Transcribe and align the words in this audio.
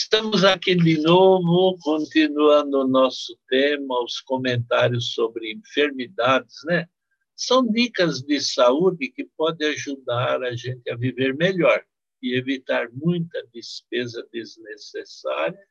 Estamos 0.00 0.44
aqui 0.44 0.76
de 0.76 1.02
novo, 1.02 1.76
continuando 1.82 2.78
o 2.78 2.86
nosso 2.86 3.36
tema, 3.48 4.00
os 4.04 4.20
comentários 4.20 5.12
sobre 5.12 5.52
enfermidades, 5.52 6.54
né? 6.66 6.88
São 7.34 7.66
dicas 7.66 8.22
de 8.22 8.40
saúde 8.40 9.10
que 9.10 9.24
podem 9.36 9.68
ajudar 9.70 10.40
a 10.44 10.54
gente 10.54 10.88
a 10.88 10.96
viver 10.96 11.34
melhor 11.34 11.84
e 12.22 12.38
evitar 12.38 12.88
muita 12.92 13.44
despesa 13.52 14.26
desnecessária 14.32 15.66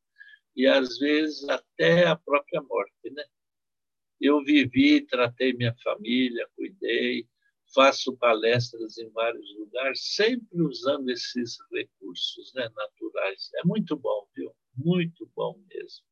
e, 0.55 0.67
às 0.67 0.99
vezes, 0.99 1.47
até 1.47 2.05
a 2.05 2.15
própria 2.17 2.61
morte, 2.61 3.09
né? 3.09 3.23
Eu 4.19 4.43
vivi, 4.43 5.07
tratei 5.07 5.53
minha 5.53 5.73
família, 5.81 6.47
cuidei, 6.53 7.25
faço 7.73 8.15
palestras 8.17 8.97
em 8.97 9.09
vários 9.09 9.55
lugares, 9.57 10.15
sempre 10.15 10.61
usando 10.61 11.09
esses 11.09 11.57
recursos 11.71 12.53
né, 12.53 12.69
naturais. 12.75 13.49
É 13.55 13.65
muito 13.65 13.95
bom, 13.95 14.27
viu? 14.35 14.51
Muito 14.75 15.29
bom 15.35 15.59
mesmo. 15.67 16.05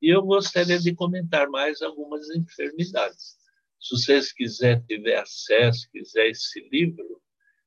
E 0.00 0.08
eu 0.14 0.22
gostaria 0.22 0.78
de 0.78 0.94
comentar 0.94 1.48
mais 1.48 1.82
algumas 1.82 2.28
enfermidades. 2.30 3.36
Se 3.80 3.96
vocês 3.96 4.32
quiserem, 4.32 4.84
tiver 4.86 5.18
acesso, 5.18 5.88
quiser 5.90 6.28
esse 6.28 6.60
livro, 6.70 7.22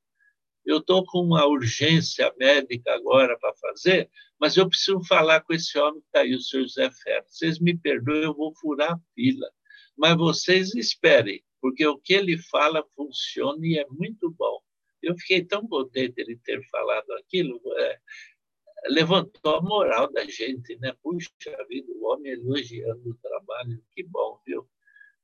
eu 0.64 0.78
estou 0.78 1.04
com 1.04 1.20
uma 1.20 1.44
urgência 1.44 2.32
médica 2.38 2.94
agora 2.94 3.36
para 3.38 3.54
fazer, 3.54 4.08
mas 4.38 4.56
eu 4.56 4.68
preciso 4.68 5.02
falar 5.04 5.40
com 5.40 5.52
esse 5.52 5.76
homem 5.76 6.00
que 6.00 6.06
está 6.06 6.20
aí, 6.20 6.34
o 6.34 6.40
senhor 6.40 6.62
José 6.62 6.90
Ferro. 7.02 7.26
Vocês 7.28 7.58
me 7.58 7.76
perdoem, 7.76 8.22
eu 8.22 8.34
vou 8.34 8.54
furar 8.54 8.92
a 8.92 9.00
fila, 9.14 9.50
mas 9.96 10.16
vocês 10.16 10.74
esperem 10.74 11.42
porque 11.66 11.84
o 11.84 11.98
que 11.98 12.14
ele 12.14 12.38
fala 12.38 12.86
funciona 12.94 13.66
e 13.66 13.76
é 13.76 13.84
muito 13.88 14.30
bom. 14.30 14.60
Eu 15.02 15.18
fiquei 15.18 15.44
tão 15.44 15.66
contente 15.66 16.24
de 16.24 16.36
ter 16.36 16.62
falado 16.68 17.10
aquilo, 17.14 17.60
é, 17.76 18.00
levantou 18.86 19.56
a 19.56 19.60
moral 19.60 20.12
da 20.12 20.24
gente, 20.26 20.76
né? 20.76 20.96
Puxa 21.02 21.28
vida, 21.68 21.90
o 21.90 22.04
homem 22.04 22.34
elogiando 22.34 23.10
o 23.10 23.16
trabalho, 23.16 23.82
que 23.92 24.04
bom, 24.04 24.40
viu? 24.46 24.64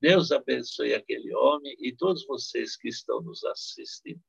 Deus 0.00 0.32
abençoe 0.32 0.94
aquele 0.94 1.32
homem 1.32 1.76
e 1.78 1.94
todos 1.94 2.26
vocês 2.26 2.76
que 2.76 2.88
estão 2.88 3.22
nos 3.22 3.44
assistindo. 3.44 4.20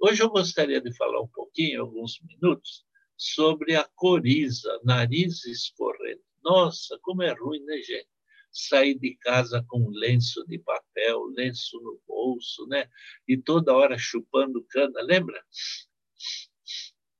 Hoje 0.00 0.22
eu 0.22 0.30
gostaria 0.30 0.80
de 0.80 0.96
falar 0.96 1.20
um 1.20 1.28
pouquinho, 1.28 1.82
alguns 1.82 2.18
minutos, 2.22 2.82
sobre 3.14 3.76
a 3.76 3.84
coriza, 3.94 4.80
nariz 4.82 5.44
escorrendo. 5.44 6.22
Nossa, 6.42 6.98
como 7.02 7.22
é 7.22 7.34
ruim, 7.34 7.62
né, 7.66 7.76
gente? 7.82 8.08
Sair 8.50 8.94
de 8.98 9.16
casa 9.16 9.64
com 9.68 9.90
lenço 9.90 10.44
de 10.46 10.58
papel, 10.58 11.24
lenço 11.36 11.80
no 11.80 12.00
bolso, 12.06 12.66
né? 12.66 12.88
E 13.26 13.36
toda 13.36 13.74
hora 13.74 13.96
chupando 13.98 14.64
cana, 14.70 15.00
lembra? 15.02 15.42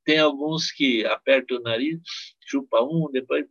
Tem 0.05 0.19
alguns 0.19 0.71
que 0.71 1.05
apertam 1.05 1.59
o 1.59 1.63
nariz, 1.63 2.01
chupa 2.47 2.83
um, 2.83 3.11
depois 3.13 3.47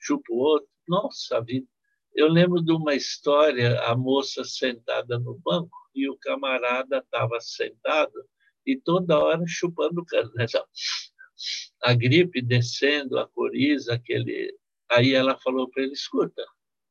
chupa 0.00 0.32
o 0.32 0.36
outro. 0.36 0.68
Nossa 0.88 1.40
vida! 1.42 1.66
Eu 2.14 2.28
lembro 2.28 2.62
de 2.62 2.72
uma 2.72 2.94
história, 2.94 3.80
a 3.82 3.94
moça 3.94 4.42
sentada 4.42 5.18
no 5.18 5.38
banco 5.38 5.76
e 5.94 6.08
o 6.08 6.16
camarada 6.16 6.98
estava 6.98 7.40
sentado 7.40 8.24
e 8.66 8.76
toda 8.76 9.18
hora 9.18 9.44
chupando 9.46 10.04
cana. 10.04 10.30
Né? 10.34 10.46
A 11.82 11.94
gripe 11.94 12.42
descendo, 12.42 13.18
a 13.18 13.28
coriza, 13.28 13.94
aquele... 13.94 14.52
Aí 14.90 15.14
ela 15.14 15.38
falou 15.38 15.68
para 15.70 15.82
ele, 15.82 15.92
escuta, 15.92 16.44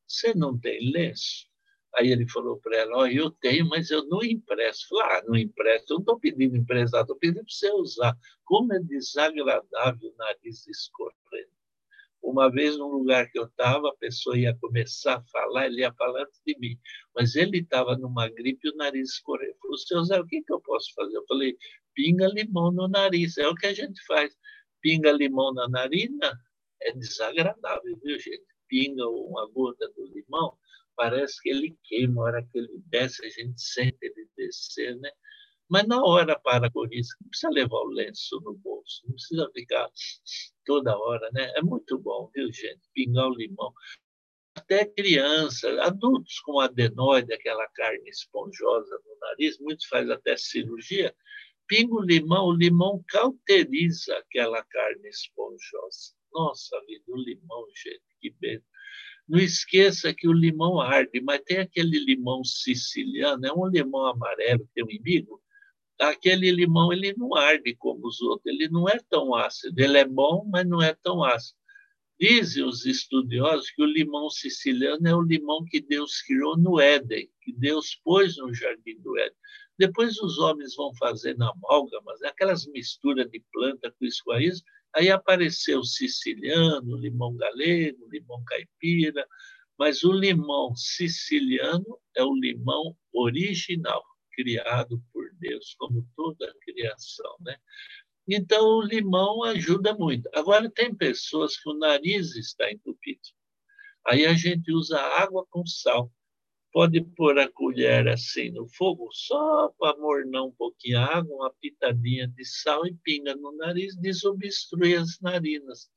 você 0.08 0.34
não 0.34 0.58
tem 0.60 0.92
lenço? 0.92 1.48
Aí 1.96 2.12
ele 2.12 2.30
falou 2.30 2.60
para 2.60 2.78
ela: 2.78 3.00
oh, 3.00 3.08
Eu 3.08 3.32
tenho, 3.32 3.68
mas 3.68 3.90
eu 3.90 4.06
não 4.08 4.24
empresto. 4.24 4.88
Falei: 4.90 5.18
Ah, 5.18 5.24
não 5.26 5.36
empresto. 5.36 5.94
Eu 5.94 5.96
não 5.96 6.02
estou 6.02 6.20
pedindo 6.20 6.56
emprestado, 6.56 7.02
estou 7.02 7.18
pedindo 7.18 7.44
para 7.44 7.54
você 7.54 7.72
usar. 7.72 8.18
Como 8.46 8.74
é 8.74 8.80
desagradável 8.80 10.10
o 10.10 10.16
nariz 10.18 10.68
escorrendo. 10.68 11.58
Uma 12.22 12.52
vez, 12.52 12.78
num 12.78 12.88
lugar 12.88 13.30
que 13.32 13.40
eu 13.40 13.46
estava, 13.46 13.90
a 13.90 13.96
pessoa 13.96 14.38
ia 14.38 14.56
começar 14.60 15.18
a 15.18 15.24
falar, 15.32 15.68
ele 15.68 15.82
ia 15.82 15.94
falar 15.94 16.24
antes 16.24 16.42
de 16.46 16.58
mim, 16.60 16.78
mas 17.16 17.36
ele 17.36 17.60
estava 17.60 17.96
numa 17.98 18.28
gripe 18.28 18.68
e 18.68 18.72
o 18.72 18.76
nariz 18.76 19.12
escorrendo. 19.12 19.56
Falei: 19.62 19.78
Seu 19.78 20.04
Zé, 20.04 20.20
o 20.20 20.26
que, 20.26 20.42
que 20.42 20.54
eu 20.54 20.62
posso 20.62 20.94
fazer? 20.94 21.18
Eu 21.18 21.26
falei: 21.28 21.58
Pinga 21.96 22.28
limão 22.28 22.72
no 22.72 22.88
nariz. 22.88 23.38
É 23.38 23.48
o 23.48 23.56
que 23.56 23.68
a 23.68 23.74
gente 23.74 24.04
faz. 24.06 24.36
Pinga 24.82 25.12
limão 25.12 25.54
na 25.54 25.68
narina 25.68 26.40
é 26.82 26.92
desagradável, 26.94 27.98
viu, 28.04 28.20
gente? 28.20 28.57
Pinga 28.68 29.08
uma 29.08 29.48
gota 29.50 29.88
do 29.90 30.06
limão, 30.08 30.58
parece 30.96 31.42
que 31.42 31.50
ele 31.50 31.78
queima, 31.84 32.22
a 32.22 32.26
hora 32.26 32.44
que 32.52 32.58
ele 32.58 32.82
desce, 32.88 33.26
a 33.26 33.30
gente 33.30 33.62
sente 33.62 33.98
ele 34.02 34.28
descer, 34.36 34.96
né? 34.98 35.12
Mas 35.70 35.86
na 35.86 36.02
hora 36.02 36.40
para 36.40 36.72
com 36.72 36.86
isso, 36.92 37.16
não 37.22 37.30
precisa 37.30 37.52
levar 37.52 37.78
o 37.78 37.90
lenço 37.90 38.40
no 38.42 38.54
bolso, 38.56 39.02
não 39.06 39.14
precisa 39.14 39.52
ficar 39.54 39.90
toda 40.66 40.98
hora, 40.98 41.30
né? 41.34 41.52
É 41.56 41.62
muito 41.62 41.98
bom, 42.00 42.32
viu, 42.34 42.52
gente? 42.52 42.82
Pingar 42.94 43.28
o 43.28 43.36
limão. 43.36 43.74
Até 44.56 44.86
criança, 44.86 45.70
adultos 45.84 46.40
com 46.40 46.60
adenoide, 46.60 47.32
aquela 47.34 47.68
carne 47.70 48.10
esponjosa 48.10 49.00
no 49.06 49.20
nariz, 49.20 49.60
muitos 49.60 49.86
fazem 49.86 50.12
até 50.14 50.36
cirurgia, 50.36 51.16
pinga 51.68 51.94
o 51.94 52.02
limão, 52.02 52.48
o 52.48 52.56
limão 52.56 53.04
cauteriza 53.08 54.18
aquela 54.18 54.64
carne 54.64 55.08
esponjosa. 55.10 56.17
Nossa 56.34 56.80
vida, 56.86 57.04
o 57.08 57.18
limão, 57.18 57.66
gente 57.76 58.02
que 58.20 58.30
bem. 58.40 58.62
Não 59.28 59.40
esqueça 59.40 60.14
que 60.14 60.28
o 60.28 60.34
limão 60.34 60.80
arde, 60.80 61.20
mas 61.22 61.42
tem 61.42 61.58
aquele 61.58 62.00
limão 62.00 62.44
siciliano, 62.44 63.46
é 63.46 63.54
um 63.54 63.68
limão 63.68 64.06
amarelo, 64.06 64.68
tem 64.74 64.84
um 64.84 64.90
imigo. 64.90 65.42
Aquele 66.00 66.52
limão 66.52 66.94
ele 66.94 67.14
não 67.18 67.36
arde 67.36 67.76
como 67.76 68.08
os 68.08 68.22
outros, 68.22 68.46
ele 68.46 68.70
não 68.70 68.88
é 68.88 69.00
tão 69.10 69.34
ácido. 69.34 69.80
Ele 69.82 69.98
é 69.98 70.06
bom, 70.06 70.48
mas 70.50 70.66
não 70.68 70.82
é 70.82 70.94
tão 70.94 71.24
ácido. 71.24 71.58
Dizem 72.20 72.64
os 72.64 72.86
estudiosos 72.86 73.70
que 73.72 73.82
o 73.82 73.86
limão 73.86 74.30
siciliano 74.30 75.08
é 75.08 75.16
o 75.16 75.22
limão 75.22 75.64
que 75.66 75.80
Deus 75.80 76.22
criou 76.22 76.58
no 76.58 76.80
Éden, 76.80 77.30
que 77.42 77.54
Deus 77.54 77.96
pôs 78.04 78.38
no 78.38 78.54
jardim 78.54 79.00
do 79.02 79.18
Éden. 79.18 79.38
Depois 79.78 80.18
os 80.20 80.40
homens 80.40 80.76
vão 80.76 80.92
fazendo 80.96 81.44
amálgamas, 81.44 82.24
aquelas 82.24 82.66
misturas 82.68 83.30
de 83.30 83.44
planta 83.52 83.92
com 83.92 84.06
isso, 84.06 84.24
com 84.24 84.36
isso 84.36 84.64
Aí 84.96 85.10
apareceu 85.10 85.84
siciliano, 85.84 86.98
limão 86.98 87.36
galego, 87.36 88.08
limão 88.10 88.44
caipira, 88.46 89.28
mas 89.78 90.04
o 90.04 90.12
limão 90.12 90.76
siciliano 90.76 92.00
é 92.16 92.24
o 92.24 92.34
limão 92.34 92.96
original, 93.14 94.04
criado 94.34 95.02
por 95.14 95.30
Deus, 95.40 95.76
como 95.78 96.08
toda 96.16 96.50
a 96.50 96.54
criação, 96.66 97.36
né? 97.42 97.58
Então, 98.28 98.66
o 98.80 98.82
limão 98.82 99.44
ajuda 99.44 99.96
muito. 99.96 100.30
Agora, 100.34 100.70
tem 100.70 100.94
pessoas 100.94 101.58
que 101.58 101.70
o 101.70 101.78
nariz 101.78 102.36
está 102.36 102.70
entupido. 102.72 103.22
Aí 104.06 104.26
a 104.26 104.34
gente 104.34 104.72
usa 104.72 105.00
água 105.00 105.46
com 105.50 105.66
sal 105.66 106.12
pode 106.78 107.02
pôr 107.16 107.40
a 107.40 107.52
colher 107.52 108.08
assim 108.08 108.52
no 108.52 108.68
fogo, 108.70 109.10
só 109.12 109.74
para 109.80 109.98
mornar 109.98 110.44
um 110.44 110.52
pouquinho 110.52 111.00
a 111.00 111.18
água, 111.18 111.36
uma 111.36 111.54
pitadinha 111.60 112.28
de 112.28 112.46
sal 112.46 112.86
e 112.86 112.94
pinga 113.04 113.36
no 113.36 113.52
nariz, 113.58 113.96
desobstrui 113.96 114.94
as 114.96 115.20
narinas. 115.20 115.90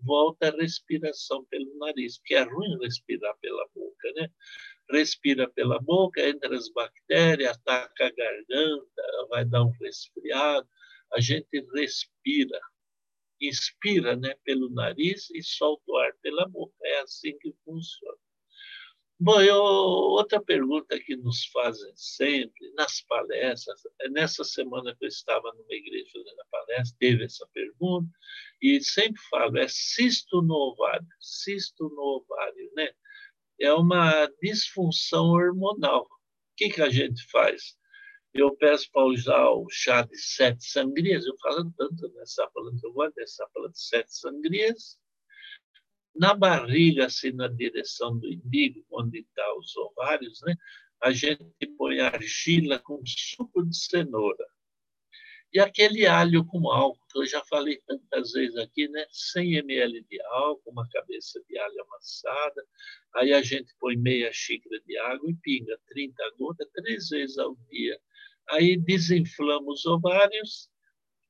Volta 0.00 0.46
a 0.46 0.56
respiração 0.56 1.44
pelo 1.46 1.76
nariz, 1.78 2.18
porque 2.18 2.36
é 2.36 2.42
ruim 2.42 2.78
respirar 2.80 3.36
pela 3.40 3.66
boca, 3.74 4.12
né? 4.14 4.30
Respira 4.88 5.50
pela 5.50 5.80
boca, 5.80 6.24
entra 6.24 6.56
as 6.56 6.68
bactérias, 6.70 7.56
ataca 7.56 8.06
a 8.06 8.12
garganta, 8.12 9.02
vai 9.30 9.44
dar 9.44 9.64
um 9.64 9.72
resfriado. 9.80 10.68
A 11.14 11.20
gente 11.20 11.66
respira, 11.74 12.60
inspira 13.40 14.14
né, 14.14 14.36
pelo 14.44 14.70
nariz 14.70 15.30
e 15.32 15.42
solta 15.42 15.82
o 15.88 15.96
ar 15.96 16.12
pela 16.22 16.48
boca. 16.48 16.76
É 16.84 17.00
assim 17.00 17.36
que 17.38 17.52
funciona. 17.64 18.27
Bom, 19.20 19.40
eu, 19.40 19.56
outra 19.56 20.40
pergunta 20.40 20.96
que 21.00 21.16
nos 21.16 21.46
fazem 21.46 21.92
sempre, 21.96 22.70
nas 22.74 23.00
palestras, 23.00 23.82
é 24.00 24.08
nessa 24.08 24.44
semana 24.44 24.94
que 24.94 25.04
eu 25.04 25.08
estava 25.08 25.52
numa 25.54 25.74
igreja 25.74 26.08
fazendo 26.12 26.40
a 26.40 26.44
palestra, 26.52 26.96
teve 27.00 27.24
essa 27.24 27.44
pergunta, 27.52 28.08
e 28.62 28.80
sempre 28.80 29.20
falo, 29.28 29.58
é 29.58 29.66
cisto 29.66 30.40
no 30.40 30.54
ovário, 30.54 31.06
cisto 31.20 31.88
no 31.88 32.00
ovário, 32.00 32.70
né? 32.76 32.90
É 33.60 33.72
uma 33.72 34.26
disfunção 34.40 35.30
hormonal. 35.30 36.02
O 36.04 36.08
que, 36.56 36.70
que 36.70 36.82
a 36.82 36.88
gente 36.88 37.28
faz? 37.28 37.76
Eu 38.32 38.54
peço 38.56 38.88
para 38.92 39.04
usar 39.04 39.50
o 39.50 39.66
chá 39.68 40.02
de 40.02 40.16
sete 40.16 40.64
sangrias, 40.64 41.26
eu 41.26 41.36
falo 41.40 41.72
tanto 41.76 42.08
nessa 42.14 42.46
planta, 42.50 42.78
eu 42.84 42.92
gosto 42.92 43.14
dessa 43.16 43.48
planta 43.52 43.72
de 43.72 43.82
sete 43.82 44.14
sangrias, 44.14 44.96
na 46.14 46.34
barriga, 46.34 47.06
assim, 47.06 47.32
na 47.32 47.48
direção 47.48 48.18
do 48.18 48.28
indigo, 48.28 48.84
onde 48.90 49.18
estão 49.20 49.44
tá 49.44 49.58
os 49.58 49.76
ovários, 49.76 50.40
né? 50.42 50.56
a 51.00 51.12
gente 51.12 51.66
põe 51.76 52.00
argila 52.00 52.78
com 52.78 53.00
suco 53.06 53.64
de 53.64 53.76
cenoura. 53.76 54.44
E 55.52 55.58
aquele 55.60 56.06
alho 56.06 56.44
com 56.44 56.70
álcool, 56.70 57.06
que 57.10 57.18
eu 57.18 57.26
já 57.26 57.42
falei 57.46 57.80
tantas 57.86 58.32
vezes 58.32 58.56
aqui, 58.56 58.86
né? 58.88 59.06
100 59.10 59.56
ml 59.58 60.02
de 60.02 60.20
álcool, 60.22 60.70
uma 60.70 60.86
cabeça 60.90 61.42
de 61.48 61.58
alho 61.58 61.82
amassada. 61.84 62.66
Aí 63.14 63.32
a 63.32 63.40
gente 63.40 63.74
põe 63.80 63.96
meia 63.96 64.30
xícara 64.32 64.78
de 64.86 64.98
água 64.98 65.30
e 65.30 65.34
pinga 65.36 65.78
30 65.86 66.34
gotas 66.38 66.68
três 66.74 67.08
vezes 67.08 67.38
ao 67.38 67.56
dia. 67.70 67.98
Aí 68.50 68.76
desinflamos 68.76 69.80
os 69.80 69.86
ovários, 69.86 70.68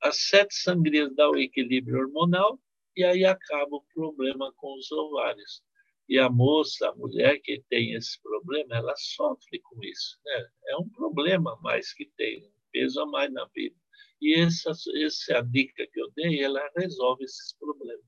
as 0.03 0.17
sete 0.29 0.55
sangrias 0.55 1.15
dão 1.15 1.33
o 1.33 1.39
equilíbrio 1.39 2.01
hormonal 2.01 2.59
e 2.99 3.05
aí 3.05 3.25
acaba 3.25 3.77
o 3.77 3.85
problema 3.95 4.53
com 4.57 4.77
os 4.77 4.91
ovários. 4.91 5.63
E 6.09 6.19
a 6.19 6.29
moça, 6.29 6.89
a 6.89 6.97
mulher 6.97 7.39
que 7.41 7.63
tem 7.71 7.95
esse 7.95 8.21
problema, 8.21 8.75
ela 8.75 8.93
sofre 8.97 9.61
com 9.61 9.85
isso. 9.85 10.19
Né? 10.25 10.49
É 10.71 10.77
um 10.79 10.89
problema 10.89 11.57
mais 11.63 11.93
que 11.95 12.11
tem, 12.17 12.45
um 12.45 12.51
peso 12.73 13.01
a 13.01 13.07
mais 13.07 13.33
na 13.33 13.47
vida. 13.55 13.77
E 14.21 14.35
essa, 14.41 14.73
essa 14.97 15.33
é 15.33 15.37
a 15.37 15.43
dica 15.43 15.87
que 15.93 16.01
eu 16.01 16.11
dei, 16.17 16.43
ela 16.43 16.61
resolve 16.77 17.23
esses 17.23 17.55
problemas. 17.57 18.05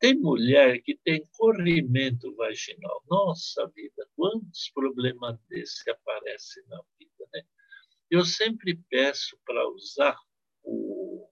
Tem 0.00 0.18
mulher 0.18 0.82
que 0.82 0.98
tem 1.04 1.24
corrimento 1.36 2.34
vaginal. 2.34 3.04
Nossa 3.08 3.64
vida, 3.76 4.08
quantos 4.16 4.72
problemas 4.74 5.38
desses 5.48 5.86
aparecem 5.86 6.64
na 6.66 6.82
vida, 6.98 7.28
né? 7.32 7.42
Eu 8.10 8.24
sempre 8.24 8.74
peço 8.90 9.38
para 9.46 9.68
usar 9.68 10.18
o 10.64 11.28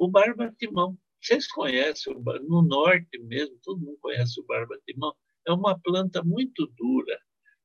o 0.00 0.08
barba-timão. 0.08 0.98
Vocês 1.20 1.46
conhecem, 1.46 2.14
no 2.48 2.62
norte 2.62 3.18
mesmo, 3.18 3.58
todo 3.62 3.84
mundo 3.84 3.98
conhece 4.00 4.40
o 4.40 4.46
barba-timão. 4.46 5.14
É 5.46 5.52
uma 5.52 5.78
planta 5.78 6.24
muito 6.24 6.66
dura. 6.68 7.20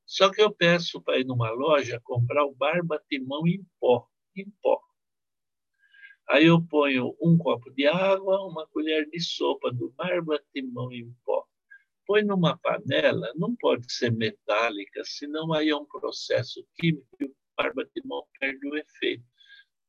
Só 0.06 0.30
que 0.30 0.42
eu 0.42 0.54
peço 0.54 1.02
para 1.02 1.18
ir 1.18 1.26
numa 1.26 1.50
loja 1.52 2.02
comprar 2.04 2.46
o 2.46 2.54
barba-timão 2.54 3.48
em 3.48 3.66
pó, 3.80 4.06
em 4.36 4.52
pó. 4.62 4.82
Aí 6.28 6.46
eu 6.48 6.62
ponho 6.62 7.16
um 7.22 7.38
copo 7.38 7.72
de 7.72 7.88
água, 7.88 8.46
uma 8.46 8.68
colher 8.68 9.10
de 9.10 9.22
sopa 9.22 9.72
do 9.72 9.92
barba-timão 9.92 10.92
em 10.92 11.10
pó. 11.24 11.46
Põe 12.06 12.22
numa 12.24 12.58
panela, 12.58 13.32
não 13.36 13.56
pode 13.56 13.92
ser 13.92 14.12
metálica, 14.12 15.04
senão 15.06 15.54
aí 15.54 15.70
é 15.70 15.76
um 15.76 15.86
processo 15.86 16.68
químico 16.76 17.16
e 17.22 17.26
o 17.26 17.36
barba-timão 17.58 18.26
perde 18.38 18.68
o 18.68 18.76
efeito 18.76 19.24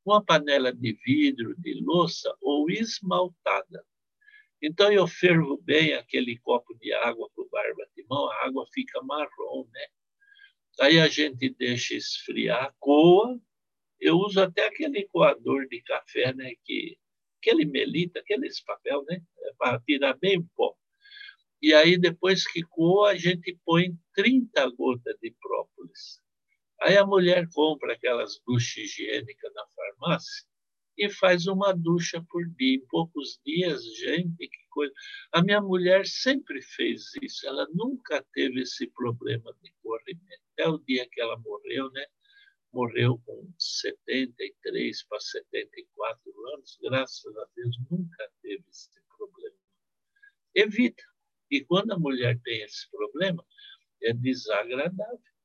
uma 0.06 0.24
panela 0.24 0.72
de 0.72 0.92
vidro, 1.04 1.54
de 1.58 1.74
louça 1.82 2.34
ou 2.40 2.70
esmaltada. 2.70 3.84
Então 4.62 4.90
eu 4.90 5.06
fervo 5.06 5.60
bem 5.62 5.94
aquele 5.94 6.38
copo 6.38 6.74
de 6.78 6.92
água 6.92 7.28
para 7.34 7.44
o 7.44 7.48
barba-timão, 7.50 8.30
a 8.30 8.46
água 8.46 8.66
fica 8.72 9.02
marrom, 9.02 9.66
né? 9.72 9.86
Aí 10.80 10.98
a 10.98 11.08
gente 11.08 11.50
deixa 11.50 11.94
esfriar, 11.94 12.74
coa. 12.78 13.40
Eu 14.00 14.18
uso 14.18 14.40
até 14.40 14.66
aquele 14.66 15.06
coador 15.08 15.66
de 15.68 15.80
café, 15.82 16.34
né? 16.34 16.52
Que, 16.64 16.98
aquele 17.38 17.64
melita, 17.64 18.20
aqueles 18.20 18.60
papel, 18.62 19.04
né? 19.08 19.22
É 19.44 19.52
para 19.54 19.80
tirar 19.80 20.14
bem 20.14 20.38
o 20.38 20.48
pó. 20.54 20.74
E 21.62 21.72
aí, 21.72 21.98
depois 21.98 22.46
que 22.46 22.62
coa, 22.62 23.10
a 23.10 23.16
gente 23.16 23.58
põe 23.64 23.96
30 24.14 24.70
gotas 24.70 25.16
de 25.20 25.34
própolis. 25.40 26.20
Aí 26.82 26.96
a 26.96 27.06
mulher 27.06 27.48
compra 27.54 27.94
aquelas 27.94 28.40
duchas 28.46 28.76
higiênicas 28.76 29.52
na 29.54 29.66
farmácia 29.68 30.46
e 30.96 31.10
faz 31.10 31.46
uma 31.46 31.72
ducha 31.72 32.22
por 32.28 32.46
dia. 32.50 32.76
Em 32.76 32.86
poucos 32.86 33.40
dias, 33.44 33.82
gente, 33.96 34.48
que 34.48 34.66
coisa. 34.70 34.92
A 35.32 35.42
minha 35.42 35.60
mulher 35.60 36.06
sempre 36.06 36.60
fez 36.62 37.12
isso, 37.22 37.46
ela 37.46 37.66
nunca 37.72 38.24
teve 38.32 38.60
esse 38.60 38.86
problema 38.88 39.54
de 39.62 39.72
corrimento. 39.82 40.42
Até 40.52 40.68
o 40.68 40.78
dia 40.78 41.08
que 41.10 41.20
ela 41.20 41.38
morreu, 41.38 41.90
né? 41.92 42.06
Morreu 42.72 43.18
com 43.24 43.50
73 43.58 45.02
para 45.04 45.20
74 45.20 46.48
anos, 46.54 46.78
graças 46.82 47.36
a 47.36 47.46
Deus, 47.54 47.76
nunca 47.90 48.30
teve 48.42 48.64
esse 48.68 48.90
problema. 49.16 49.56
Evita. 50.54 51.02
E 51.50 51.64
quando 51.64 51.92
a 51.92 51.98
mulher 51.98 52.38
tem 52.42 52.62
esse 52.62 52.90
problema, 52.90 53.44
é 54.02 54.12
desagradável 54.12 55.35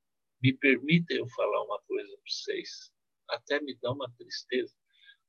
me 0.41 0.53
permita 0.53 1.13
eu 1.13 1.27
falar 1.29 1.63
uma 1.63 1.79
coisa 1.83 2.09
para 2.09 2.21
vocês. 2.25 2.91
Até 3.29 3.61
me 3.61 3.75
dá 3.81 3.91
uma 3.91 4.11
tristeza. 4.17 4.73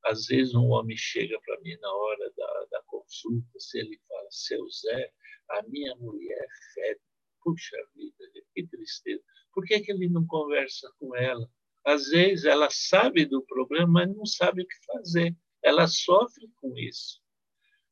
Às 0.05 0.27
vezes 0.27 0.55
um 0.55 0.71
homem 0.71 0.97
chega 0.97 1.39
para 1.45 1.61
mim 1.61 1.77
na 1.81 1.93
hora 1.93 2.33
da, 2.37 2.67
da 2.71 2.83
consulta, 2.87 3.59
se 3.59 3.79
ele 3.79 4.01
fala, 4.09 4.27
seu 4.31 4.69
Zé, 4.71 5.13
a 5.51 5.63
minha 5.65 5.95
mulher 5.97 6.47
fede. 6.75 7.01
Puxa 7.43 7.77
vida, 7.95 8.25
que 8.55 8.67
tristeza. 8.67 9.23
Por 9.53 9.65
que, 9.65 9.81
que 9.81 9.93
ele 9.93 10.09
não 10.09 10.27
conversa 10.27 10.91
com 10.99 11.15
ela? 11.15 11.49
Às 11.85 12.09
vezes 12.09 12.45
ela 12.45 12.69
sabe 12.71 13.27
do 13.27 13.43
problema, 13.45 13.87
mas 13.87 14.17
não 14.17 14.25
sabe 14.25 14.63
o 14.63 14.67
que 14.67 14.87
fazer. 14.87 15.37
Ela 15.63 15.87
sofre 15.87 16.49
com 16.57 16.77
isso. 16.79 17.21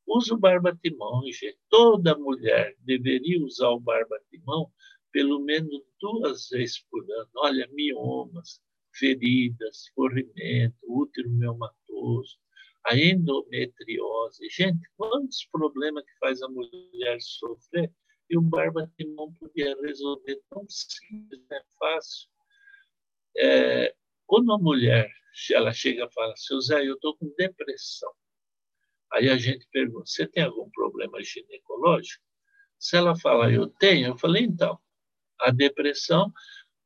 Usa 0.07 0.35
o 0.35 0.39
barbatimão, 0.39 1.23
gente. 1.33 1.59
Toda 1.69 2.19
mulher 2.19 2.75
deveria 2.81 3.45
usar 3.45 3.71
o 3.71 3.81
barbatimão 3.81 4.73
pelo 5.12 5.41
menos 5.41 5.83
duas 6.01 6.49
vezes 6.51 6.85
por 6.91 7.03
ano. 7.03 7.31
Olha, 7.37 7.69
miomas, 7.73 8.61
feridas, 8.95 9.91
corrimento, 9.95 10.77
útero 10.83 11.31
meomatoso, 11.31 12.39
a 12.87 12.97
endometriose. 12.97 14.49
Gente, 14.51 14.89
quantos 14.97 15.47
problemas 15.51 16.05
que 16.05 16.19
faz 16.19 16.43
a 16.43 16.49
mulher 16.49 17.19
sofrer 17.21 17.93
e 18.29 18.39
o 18.39 18.43
barbatimão 18.43 19.33
podia 19.35 19.76
resolver 19.83 20.40
tão 20.49 20.64
simples, 20.69 21.40
né? 21.50 21.61
fácil. 21.79 22.29
É, 23.37 23.95
quando 24.26 24.52
a 24.52 24.59
mulher 24.59 25.11
ela 25.52 25.73
chega 25.73 26.05
e 26.05 26.12
fala, 26.12 26.35
seu 26.37 26.61
Zé, 26.61 26.87
eu 26.87 26.95
estou 26.95 27.17
com 27.17 27.33
depressão. 27.37 28.12
Aí 29.12 29.29
a 29.29 29.37
gente 29.37 29.67
pergunta, 29.73 30.07
você 30.07 30.26
tem 30.26 30.45
algum 30.45 30.71
problema 30.71 31.23
ginecológico? 31.23 32.23
Se 32.79 32.97
ela 32.97 33.17
fala, 33.17 33.50
eu 33.50 33.69
tenho, 33.69 34.09
eu 34.09 34.19
falei, 34.19 34.45
então, 34.45 34.79
a 35.42 35.50
depressão, 35.50 36.32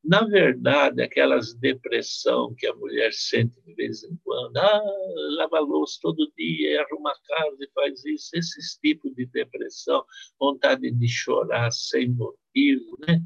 na 0.03 0.23
verdade, 0.23 1.01
aquelas 1.01 1.55
depressão 1.55 2.53
que 2.55 2.67
a 2.67 2.75
mulher 2.75 3.11
sente 3.11 3.59
de 3.61 3.73
vez 3.73 4.03
em 4.03 4.15
quando, 4.23 4.55
ah, 4.57 4.83
lava 5.37 5.59
louça 5.59 5.97
todo 5.99 6.31
dia, 6.37 6.81
arruma 6.81 7.11
a 7.11 7.27
casa 7.27 7.57
e 7.59 7.71
faz 7.73 8.05
isso, 8.05 8.29
esses 8.35 8.77
tipos 8.77 9.13
de 9.15 9.25
depressão, 9.25 10.05
vontade 10.39 10.91
de 10.91 11.07
chorar 11.07 11.71
sem 11.71 12.09
motivo, 12.09 12.97
né? 13.07 13.19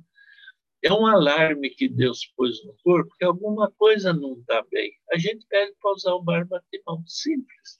É 0.81 0.93
um 0.93 1.05
alarme 1.05 1.69
que 1.69 1.89
Deus 1.89 2.25
pôs 2.38 2.63
no 2.63 2.74
corpo 2.81 3.13
que 3.17 3.25
alguma 3.25 3.69
coisa 3.71 4.13
não 4.13 4.39
está 4.39 4.63
bem. 4.71 4.93
A 5.12 5.17
gente 5.17 5.45
pede 5.50 5.75
para 5.81 5.91
usar 5.91 6.13
o 6.13 6.24
barbatimão, 6.24 7.03
simples. 7.05 7.77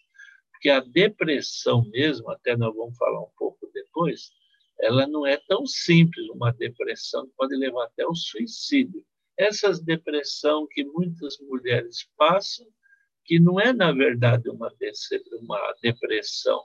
Porque 0.52 0.70
a 0.70 0.82
depressão 0.82 1.86
mesmo, 1.92 2.30
até 2.30 2.58
nós 2.58 2.76
vamos 2.76 2.98
falar 2.98 3.22
um 3.22 3.32
pouco 3.38 3.72
depois, 3.74 4.32
ela 4.80 5.06
não 5.06 5.28
é 5.28 5.38
tão 5.48 5.66
simples, 5.66 6.30
uma 6.30 6.52
depressão 6.52 7.30
pode 7.36 7.56
levar 7.56 7.86
até 7.86 8.04
ao 8.04 8.16
suicídio. 8.16 9.06
Essas 9.38 9.82
depressão 9.82 10.68
que 10.72 10.86
muitas 10.86 11.38
mulheres 11.40 12.08
passam, 12.18 12.66
que 13.26 13.40
não 13.40 13.60
é, 13.60 13.74
na 13.74 13.92
verdade, 13.92 14.50
uma, 14.50 14.74
uma 15.42 15.76
depressão, 15.82 16.64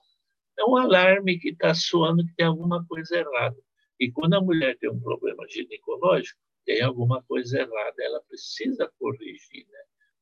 é 0.59 0.65
um 0.65 0.77
alarme 0.77 1.39
que 1.39 1.51
está 1.51 1.75
soando 1.75 2.25
que 2.25 2.35
tem 2.37 2.47
alguma 2.47 2.87
coisa 2.87 3.19
errada. 3.19 3.57
E 3.99 4.11
quando 4.11 4.35
a 4.35 4.41
mulher 4.41 4.79
tem 4.79 4.91
um 4.91 5.01
problema 5.01 5.45
ginecológico, 5.49 6.39
tem 6.65 6.83
alguma 6.83 7.23
coisa 7.25 7.61
errada, 7.61 7.95
ela 7.99 8.23
precisa 8.29 8.91
corrigir, 8.99 9.67
né? 9.69 9.79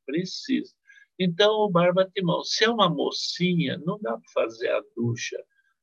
Precisa. 0.07 0.75
Então, 1.19 1.53
o 1.53 1.71
barba 1.71 2.11
timão, 2.13 2.43
se 2.43 2.65
é 2.65 2.71
uma 2.71 2.89
mocinha, 2.89 3.79
não 3.85 3.99
dá 4.01 4.13
para 4.13 4.33
fazer 4.33 4.71
a 4.71 4.83
ducha, 4.97 5.39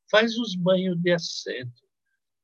faz 0.10 0.38
os 0.38 0.56
banhos 0.56 1.00
de 1.00 1.12
assento 1.12 1.89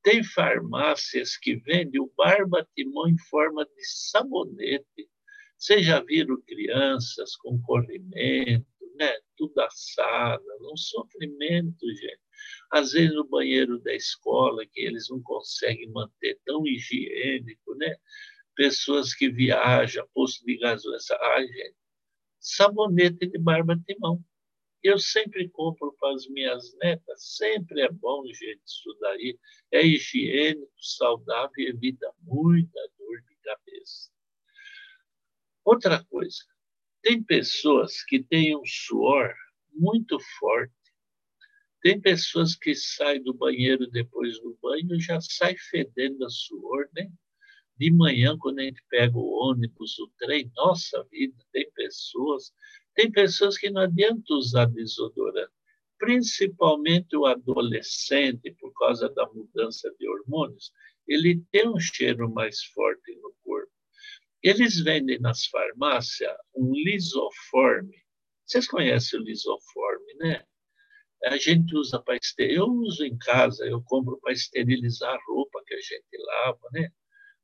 tem 0.06 0.22
farmácias 0.22 1.36
que 1.36 1.56
vendem 1.56 2.00
o 2.00 2.12
barbatimão 2.16 3.08
em 3.08 3.18
forma 3.28 3.66
de 3.66 3.84
sabonete. 3.84 5.10
Vocês 5.58 5.84
já 5.84 6.00
viram 6.00 6.40
crianças 6.42 7.34
com 7.34 7.60
corrimento, 7.62 8.64
né? 8.94 9.12
tudo 9.36 9.58
assado, 9.62 10.44
um 10.72 10.76
sofrimento, 10.76 11.84
gente. 11.88 12.20
Às 12.70 12.92
vezes 12.92 13.16
no 13.16 13.26
banheiro 13.26 13.80
da 13.80 13.92
escola, 13.96 14.64
que 14.64 14.80
eles 14.80 15.08
não 15.10 15.20
conseguem 15.22 15.90
manter 15.90 16.38
tão 16.46 16.64
higiênico, 16.64 17.74
né? 17.74 17.96
Pessoas 18.54 19.12
que 19.12 19.28
viajam, 19.28 20.06
posto 20.14 20.46
de 20.46 20.56
gasolina. 20.56 21.02
Ai, 21.34 21.48
gente, 21.48 21.76
sabonete 22.38 23.26
de 23.26 23.38
barba 23.38 23.74
de 23.74 23.96
mão. 23.98 24.24
Eu 24.84 25.00
sempre 25.00 25.48
compro 25.48 25.95
para 26.06 26.14
as 26.14 26.28
minhas 26.28 26.74
netas, 26.76 27.36
sempre 27.36 27.80
é 27.80 27.90
bom, 27.90 28.24
gente, 28.26 28.62
isso 28.64 28.96
daí. 29.00 29.38
É 29.72 29.84
higiênico, 29.84 30.70
saudável 30.78 31.52
e 31.58 31.68
evita 31.68 32.12
muita 32.22 32.80
dor 32.96 33.20
de 33.22 33.36
cabeça. 33.42 34.10
Outra 35.64 36.04
coisa, 36.04 36.38
tem 37.02 37.22
pessoas 37.22 38.04
que 38.04 38.22
têm 38.22 38.56
um 38.56 38.64
suor 38.64 39.34
muito 39.72 40.18
forte. 40.38 40.72
Tem 41.82 42.00
pessoas 42.00 42.54
que 42.54 42.74
saem 42.74 43.22
do 43.22 43.34
banheiro 43.34 43.88
depois 43.90 44.40
do 44.40 44.56
banho 44.62 44.94
e 44.94 45.00
já 45.00 45.20
sai 45.20 45.56
fedendo 45.56 46.24
a 46.24 46.30
suor, 46.30 46.88
né? 46.94 47.10
De 47.78 47.92
manhã, 47.92 48.36
quando 48.38 48.60
a 48.60 48.62
gente 48.62 48.82
pega 48.88 49.16
o 49.16 49.50
ônibus, 49.50 49.98
o 49.98 50.10
trem, 50.18 50.50
nossa 50.56 51.04
vida, 51.10 51.36
tem 51.52 51.70
pessoas 51.72 52.52
tem 52.96 53.12
pessoas 53.12 53.58
que 53.58 53.68
não 53.68 53.82
adianta 53.82 54.32
usar 54.32 54.64
desodorante, 54.64 55.52
principalmente 55.98 57.16
o 57.16 57.26
adolescente, 57.26 58.54
por 58.58 58.72
causa 58.74 59.08
da 59.08 59.26
mudança 59.28 59.92
de 59.98 60.08
hormônios, 60.08 60.72
ele 61.06 61.42
tem 61.52 61.68
um 61.68 61.78
cheiro 61.78 62.30
mais 62.32 62.62
forte 62.64 63.14
no 63.16 63.34
corpo. 63.42 63.70
Eles 64.42 64.80
vendem 64.80 65.18
nas 65.18 65.46
farmácias 65.46 66.36
um 66.54 66.72
lisoforme. 66.72 67.96
Vocês 68.44 68.68
conhecem 68.68 69.20
o 69.20 69.22
lisoforme, 69.22 70.14
né? 70.14 70.44
A 71.24 71.36
gente 71.36 71.74
usa 71.76 72.00
para 72.00 72.16
esterilizar. 72.16 72.66
Eu 72.66 72.72
uso 72.72 73.04
em 73.04 73.16
casa, 73.18 73.64
eu 73.66 73.82
compro 73.82 74.18
para 74.20 74.32
esterilizar 74.32 75.12
a 75.12 75.24
roupa 75.26 75.62
que 75.66 75.74
a 75.74 75.80
gente 75.80 76.16
lava, 76.18 76.68
né? 76.72 76.88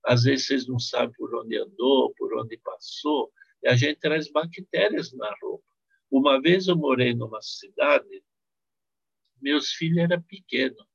Às 0.04 0.24
vezes 0.24 0.46
vocês 0.46 0.66
não 0.68 0.78
sabem 0.78 1.14
por 1.16 1.34
onde 1.34 1.56
andou, 1.56 2.12
por 2.14 2.36
onde 2.38 2.56
passou 2.58 3.32
e 3.62 3.68
a 3.68 3.76
gente 3.76 4.00
traz 4.00 4.30
bactérias 4.30 5.12
na 5.12 5.32
roupa. 5.40 5.64
Uma 6.10 6.40
vez 6.40 6.66
eu 6.66 6.76
morei 6.76 7.14
numa 7.14 7.40
cidade, 7.40 8.22
meus 9.42 9.72
filhos 9.72 9.98
eram 9.98 10.22
pequenos, 10.22 10.86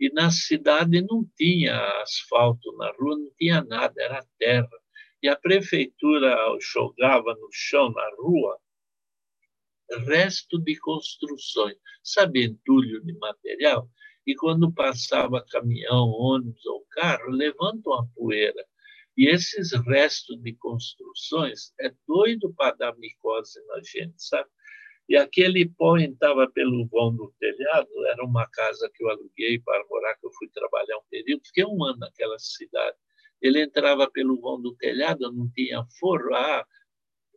e 0.00 0.12
na 0.12 0.30
cidade 0.30 1.00
não 1.02 1.24
tinha 1.36 1.76
asfalto 2.02 2.72
na 2.76 2.90
rua, 2.92 3.16
não 3.16 3.30
tinha 3.38 3.62
nada, 3.62 3.94
era 4.02 4.26
terra. 4.38 4.68
E 5.22 5.28
a 5.28 5.36
prefeitura 5.36 6.36
jogava 6.60 7.34
no 7.34 7.48
chão, 7.52 7.92
na 7.92 8.10
rua, 8.18 8.58
resto 10.06 10.58
de 10.58 10.76
construções, 10.78 11.76
sabe, 12.02 12.44
entulho 12.46 13.00
de 13.04 13.12
material. 13.18 13.88
E 14.26 14.34
quando 14.34 14.72
passava 14.72 15.44
caminhão, 15.50 16.08
ônibus 16.08 16.64
ou 16.66 16.86
carro, 16.90 17.30
levanta 17.30 17.88
uma 17.90 18.08
poeira. 18.14 18.64
E 19.16 19.28
esses 19.28 19.72
restos 19.86 20.40
de 20.42 20.54
construções 20.54 21.72
é 21.80 21.92
doido 22.06 22.52
para 22.54 22.74
dar 22.76 22.96
micose 22.96 23.60
na 23.66 23.80
gente, 23.82 24.14
sabe? 24.16 24.48
E 25.12 25.16
aquele 25.18 25.68
pó 25.68 25.98
entrava 25.98 26.50
pelo 26.50 26.86
vão 26.86 27.14
do 27.14 27.30
telhado, 27.38 28.06
era 28.06 28.24
uma 28.24 28.48
casa 28.48 28.90
que 28.94 29.04
eu 29.04 29.10
aluguei 29.10 29.58
para 29.60 29.84
morar, 29.86 30.14
que 30.16 30.26
eu 30.26 30.32
fui 30.32 30.48
trabalhar 30.48 30.96
um 30.96 31.04
período, 31.10 31.42
fiquei 31.44 31.66
um 31.66 31.84
ano 31.84 31.98
naquela 31.98 32.38
cidade. 32.38 32.96
Ele 33.38 33.62
entrava 33.62 34.10
pelo 34.10 34.40
vão 34.40 34.58
do 34.58 34.74
telhado, 34.76 35.30
não 35.30 35.50
tinha 35.50 35.84
forro. 36.00 36.34
Ah, 36.34 36.66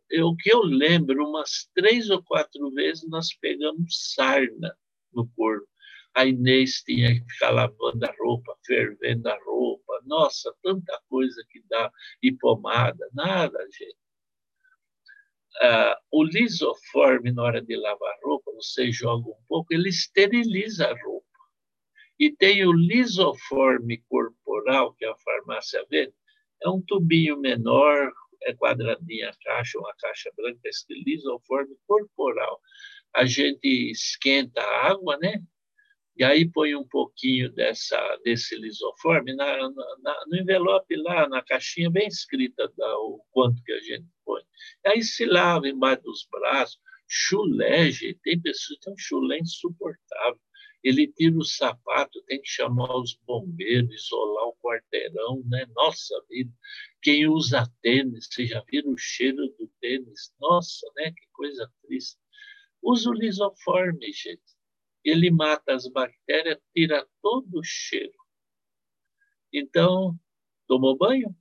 eu, 0.08 0.28
o 0.28 0.36
que 0.36 0.50
eu 0.50 0.62
lembro, 0.62 1.28
umas 1.28 1.68
três 1.74 2.08
ou 2.08 2.22
quatro 2.22 2.70
vezes 2.70 3.06
nós 3.10 3.34
pegamos 3.34 4.14
sarna 4.14 4.74
no 5.12 5.28
corpo 5.36 5.68
a 6.14 6.24
Inês 6.24 6.82
tinha 6.82 7.12
que 7.12 7.30
ficar 7.30 7.50
lavando 7.50 8.06
a 8.06 8.14
roupa, 8.18 8.56
fervendo 8.64 9.28
a 9.28 9.38
roupa. 9.44 10.00
Nossa, 10.06 10.50
tanta 10.62 10.98
coisa 11.10 11.44
que 11.50 11.62
dá. 11.68 11.92
E 12.22 12.32
pomada, 12.32 13.06
nada, 13.12 13.58
gente. 13.70 14.05
Ah, 15.62 15.98
o 16.12 16.22
lisoforme, 16.22 17.32
na 17.32 17.42
hora 17.42 17.62
de 17.62 17.76
lavar 17.76 18.14
roupa, 18.22 18.52
você 18.52 18.92
joga 18.92 19.28
um 19.28 19.42
pouco, 19.48 19.72
ele 19.72 19.88
esteriliza 19.88 20.86
a 20.86 21.02
roupa. 21.02 21.26
E 22.18 22.30
tem 22.30 22.64
o 22.66 22.72
lisoforme 22.72 24.02
corporal, 24.08 24.94
que 24.94 25.04
a 25.04 25.16
farmácia 25.16 25.84
vende, 25.90 26.14
é 26.62 26.68
um 26.68 26.80
tubinho 26.82 27.38
menor, 27.38 28.12
é 28.42 28.54
quadradinha 28.54 29.30
a 29.30 29.36
caixa, 29.44 29.78
uma 29.78 29.94
caixa 29.98 30.30
branca, 30.36 30.60
esse 30.64 30.86
lisoforme 31.04 31.76
corporal. 31.86 32.60
A 33.14 33.24
gente 33.24 33.90
esquenta 33.90 34.60
a 34.60 34.90
água, 34.90 35.16
né? 35.18 35.42
E 36.16 36.24
aí 36.24 36.50
põe 36.50 36.74
um 36.74 36.86
pouquinho 36.86 37.50
dessa, 37.52 37.98
desse 38.24 38.56
lisoforme 38.56 39.34
na, 39.34 39.70
na, 40.00 40.24
no 40.26 40.36
envelope 40.36 40.96
lá, 40.96 41.28
na 41.28 41.42
caixinha 41.42 41.90
bem 41.90 42.08
escrita 42.08 42.72
da, 42.76 42.98
o 42.98 43.22
quanto 43.30 43.62
que 43.62 43.72
a 43.72 43.80
gente 43.80 44.06
aí 44.84 45.02
se 45.02 45.24
lava 45.24 45.68
embaixo 45.68 46.02
dos 46.02 46.26
braços, 46.30 46.78
chulé, 47.08 47.90
gente. 47.90 48.18
Tem 48.22 48.40
pessoas 48.40 48.78
que 48.78 48.84
têm 48.84 48.92
um 48.94 48.98
chulé 48.98 49.38
insuportável. 49.38 50.40
Ele 50.84 51.08
tira 51.08 51.36
o 51.36 51.44
sapato, 51.44 52.22
tem 52.26 52.40
que 52.40 52.48
chamar 52.48 52.96
os 52.96 53.18
bombeiros, 53.26 53.92
isolar 53.92 54.48
o 54.48 54.56
quarteirão, 54.62 55.42
né? 55.46 55.66
Nossa 55.74 56.14
vida. 56.28 56.52
Quem 57.02 57.26
usa 57.26 57.68
tênis, 57.82 58.28
você 58.30 58.46
já 58.46 58.62
viram 58.70 58.92
o 58.92 58.98
cheiro 58.98 59.48
do 59.58 59.70
tênis? 59.80 60.32
Nossa, 60.40 60.86
né? 60.96 61.10
Que 61.10 61.26
coisa 61.32 61.68
triste. 61.82 62.18
Usa 62.82 63.10
o 63.10 63.14
lisoforme, 63.14 64.12
gente 64.12 64.56
ele 65.06 65.30
mata 65.30 65.72
as 65.72 65.86
bactérias, 65.86 66.58
tira 66.74 67.06
todo 67.22 67.60
o 67.60 67.62
cheiro. 67.62 68.18
Então, 69.52 70.18
tomou 70.66 70.96
banho? 70.96 71.34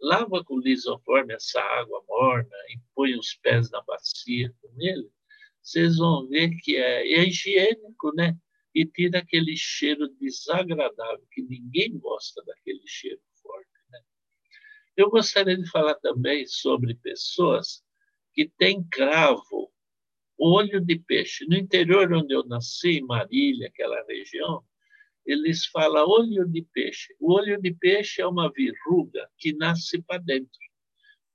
Lava 0.00 0.44
com 0.44 0.58
lisoforme 0.58 1.34
essa 1.34 1.60
água 1.60 2.04
morna 2.08 2.56
e 2.70 2.78
põe 2.94 3.14
os 3.16 3.34
pés 3.34 3.70
na 3.70 3.82
bacia 3.82 4.52
com 4.60 4.70
ele. 4.78 5.10
Vocês 5.62 5.96
vão 5.96 6.28
ver 6.28 6.50
que 6.60 6.76
é, 6.76 7.12
é 7.14 7.24
higiênico, 7.26 8.14
né? 8.14 8.36
E 8.74 8.84
tira 8.86 9.18
aquele 9.20 9.56
cheiro 9.56 10.08
desagradável, 10.20 11.26
que 11.32 11.42
ninguém 11.42 11.98
gosta 11.98 12.42
daquele 12.44 12.82
cheiro 12.86 13.20
forte. 13.42 13.70
Né? 13.90 14.00
Eu 14.96 15.10
gostaria 15.10 15.56
de 15.56 15.68
falar 15.70 15.94
também 15.94 16.46
sobre 16.46 16.94
pessoas 16.96 17.82
que 18.34 18.48
têm 18.58 18.84
cravo 18.84 19.72
olho 20.38 20.80
de 20.80 20.98
peixe. 20.98 21.46
No 21.48 21.56
interior 21.56 22.12
onde 22.12 22.34
eu 22.34 22.44
nasci, 22.44 23.00
Marília, 23.00 23.68
aquela 23.68 24.02
região, 24.04 24.62
eles 25.26 25.66
falam 25.66 26.08
olho 26.08 26.46
de 26.46 26.62
peixe. 26.72 27.14
O 27.20 27.34
olho 27.34 27.60
de 27.60 27.74
peixe 27.74 28.22
é 28.22 28.26
uma 28.26 28.50
verruga 28.50 29.28
que 29.38 29.52
nasce 29.54 30.00
para 30.02 30.18
dentro. 30.18 30.58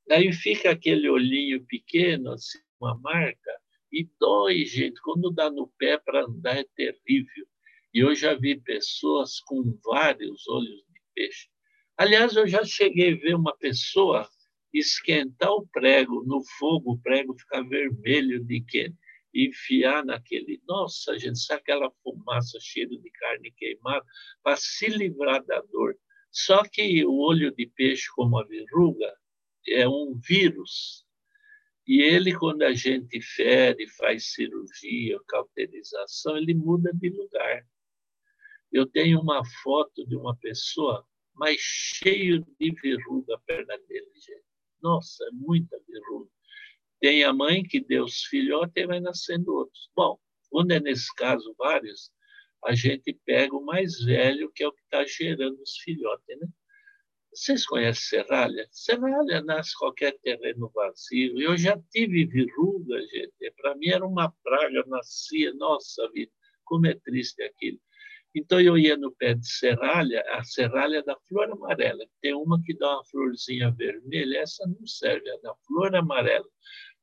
Daí 0.08 0.32
fica 0.32 0.72
aquele 0.72 1.10
olhinho 1.10 1.64
pequeno, 1.66 2.32
assim, 2.32 2.60
uma 2.80 2.98
marca, 3.00 3.52
e 3.92 4.10
dói, 4.20 4.66
gente. 4.66 5.00
Quando 5.02 5.32
dá 5.32 5.52
no 5.52 5.68
pé 5.78 5.98
para 5.98 6.24
andar 6.24 6.58
é 6.58 6.66
terrível. 6.76 7.46
E 7.94 8.00
eu 8.00 8.16
já 8.16 8.34
vi 8.34 8.60
pessoas 8.60 9.40
com 9.42 9.78
vários 9.84 10.48
olhos 10.48 10.78
de 10.88 11.02
peixe. 11.14 11.50
Aliás, 11.98 12.36
eu 12.36 12.48
já 12.48 12.64
cheguei 12.64 13.14
a 13.14 13.18
ver 13.18 13.36
uma 13.36 13.56
pessoa 13.58 14.30
esquentar 14.74 15.52
o 15.52 15.68
prego 15.68 16.24
no 16.26 16.42
fogo, 16.58 16.94
o 16.94 16.98
prego 17.00 17.38
ficar 17.38 17.62
vermelho 17.64 18.44
de 18.44 18.62
quente, 18.62 18.98
enfiar 19.34 20.06
naquele. 20.06 20.62
Nossa, 20.68 21.18
gente, 21.18 21.40
sabe 21.40 21.62
aquela 21.62 21.92
fumaça 22.04 22.58
cheia 22.60 22.88
de 22.88 23.12
carne 23.12 23.52
queimada 23.52 24.06
para 24.44 24.58
se 24.58 24.88
livrar 24.88 25.44
da 25.46 25.62
dor. 25.62 25.98
Só 26.32 26.64
que 26.64 27.06
o 27.06 27.18
olho 27.18 27.54
de 27.54 27.68
peixe, 27.68 28.08
como 28.16 28.38
a 28.40 28.44
verruga, 28.46 29.14
é 29.68 29.88
um 29.88 30.18
vírus. 30.18 31.06
E 31.88 32.02
ele, 32.02 32.34
quando 32.34 32.62
a 32.64 32.74
gente 32.74 33.22
fere, 33.22 33.88
faz 33.88 34.32
cirurgia, 34.34 35.20
cauterização, 35.28 36.38
ele 36.38 36.54
muda 36.54 36.92
de 36.94 37.10
lugar. 37.10 37.66
Eu 38.72 38.86
tenho 38.86 39.20
uma 39.20 39.44
foto 39.62 40.08
de 40.08 40.16
uma 40.16 40.36
pessoa, 40.38 41.06
mas 41.34 41.58
cheio 41.60 42.46
de 42.60 42.72
verruga 42.82 43.36
a 43.36 43.40
perna 43.40 43.78
dele, 43.88 44.12
gente. 44.16 44.46
Nossa, 44.82 45.26
é 45.26 45.32
muita 45.32 45.78
verruga. 45.88 46.32
Tem 47.02 47.24
a 47.24 47.34
mãe 47.34 47.64
que 47.64 47.82
deu 47.82 48.06
os 48.06 48.24
filhotes 48.26 48.74
e 48.76 48.86
vai 48.86 49.00
nascendo 49.00 49.54
outros. 49.54 49.90
Bom, 49.96 50.20
quando 50.50 50.72
é 50.72 50.80
nesse 50.80 51.14
caso 51.16 51.54
vários, 51.58 52.12
a 52.64 52.76
gente 52.76 53.14
pega 53.26 53.56
o 53.56 53.66
mais 53.66 54.00
velho, 54.04 54.52
que 54.54 54.64
é 54.64 54.68
o 54.68 54.72
que 54.72 54.82
está 54.84 55.04
gerando 55.04 55.60
os 55.62 55.78
filhotes, 55.78 56.40
né? 56.40 56.48
Vocês 57.34 57.66
conhecem 57.66 58.20
serralha? 58.20 58.68
Serralha 58.72 59.42
nasce 59.42 59.76
qualquer 59.80 60.18
terreno 60.20 60.70
vazio. 60.76 61.42
Eu 61.42 61.58
já 61.58 61.82
tive 61.90 62.26
verruga, 62.26 63.02
gente. 63.08 63.52
Para 63.56 63.74
mim 63.76 63.88
era 63.88 64.06
uma 64.06 64.32
praga, 64.44 64.84
nascia. 64.86 65.54
Nossa 65.54 66.08
vida, 66.12 66.32
como 66.66 66.88
é 66.88 66.94
triste 66.94 67.42
aquilo. 67.42 67.80
Então 68.36 68.60
eu 68.62 68.78
ia 68.78 68.96
no 68.96 69.14
pé 69.14 69.34
de 69.34 69.48
serralha, 69.48 70.24
a 70.30 70.44
serralha 70.44 71.02
da 71.04 71.18
flor 71.28 71.50
amarela. 71.52 72.06
Tem 72.22 72.34
uma 72.34 72.62
que 72.62 72.78
dá 72.78 72.96
uma 72.96 73.06
florzinha 73.06 73.72
vermelha, 73.72 74.40
essa 74.40 74.66
não 74.68 74.86
serve, 74.86 75.30
é 75.30 75.40
da 75.40 75.54
flor 75.68 75.96
amarela. 75.96 76.48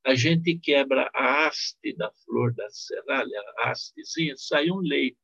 A 0.04 0.14
gente 0.14 0.58
quebra 0.58 1.10
a 1.14 1.46
haste 1.46 1.94
da 1.96 2.10
flor 2.24 2.54
da 2.54 2.68
serralha, 2.70 3.40
a 3.58 3.70
hastezinha, 3.70 4.34
sai 4.36 4.70
um 4.70 4.78
leite. 4.78 5.18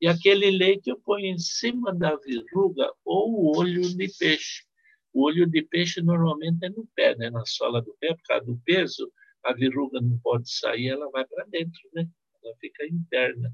E 0.00 0.06
aquele 0.06 0.50
leite 0.50 0.90
eu 0.90 0.98
ponho 1.00 1.26
em 1.26 1.38
cima 1.38 1.94
da 1.94 2.16
verruga 2.16 2.92
ou 3.04 3.32
o 3.32 3.58
olho 3.58 3.82
de 3.82 4.08
peixe. 4.18 4.64
O 5.12 5.24
olho 5.24 5.46
de 5.46 5.62
peixe 5.62 6.02
normalmente 6.02 6.66
é 6.66 6.68
no 6.68 6.86
pé, 6.94 7.16
né? 7.16 7.30
na 7.30 7.44
sola 7.46 7.80
do 7.80 7.96
pé, 7.98 8.14
por 8.14 8.22
causa 8.24 8.44
do 8.44 8.60
peso, 8.64 9.10
a 9.42 9.52
verruga 9.52 10.00
não 10.00 10.18
pode 10.18 10.50
sair, 10.50 10.88
ela 10.88 11.08
vai 11.10 11.24
para 11.24 11.46
dentro, 11.46 11.80
né? 11.94 12.06
ela 12.42 12.54
fica 12.60 12.86
interna. 12.86 13.50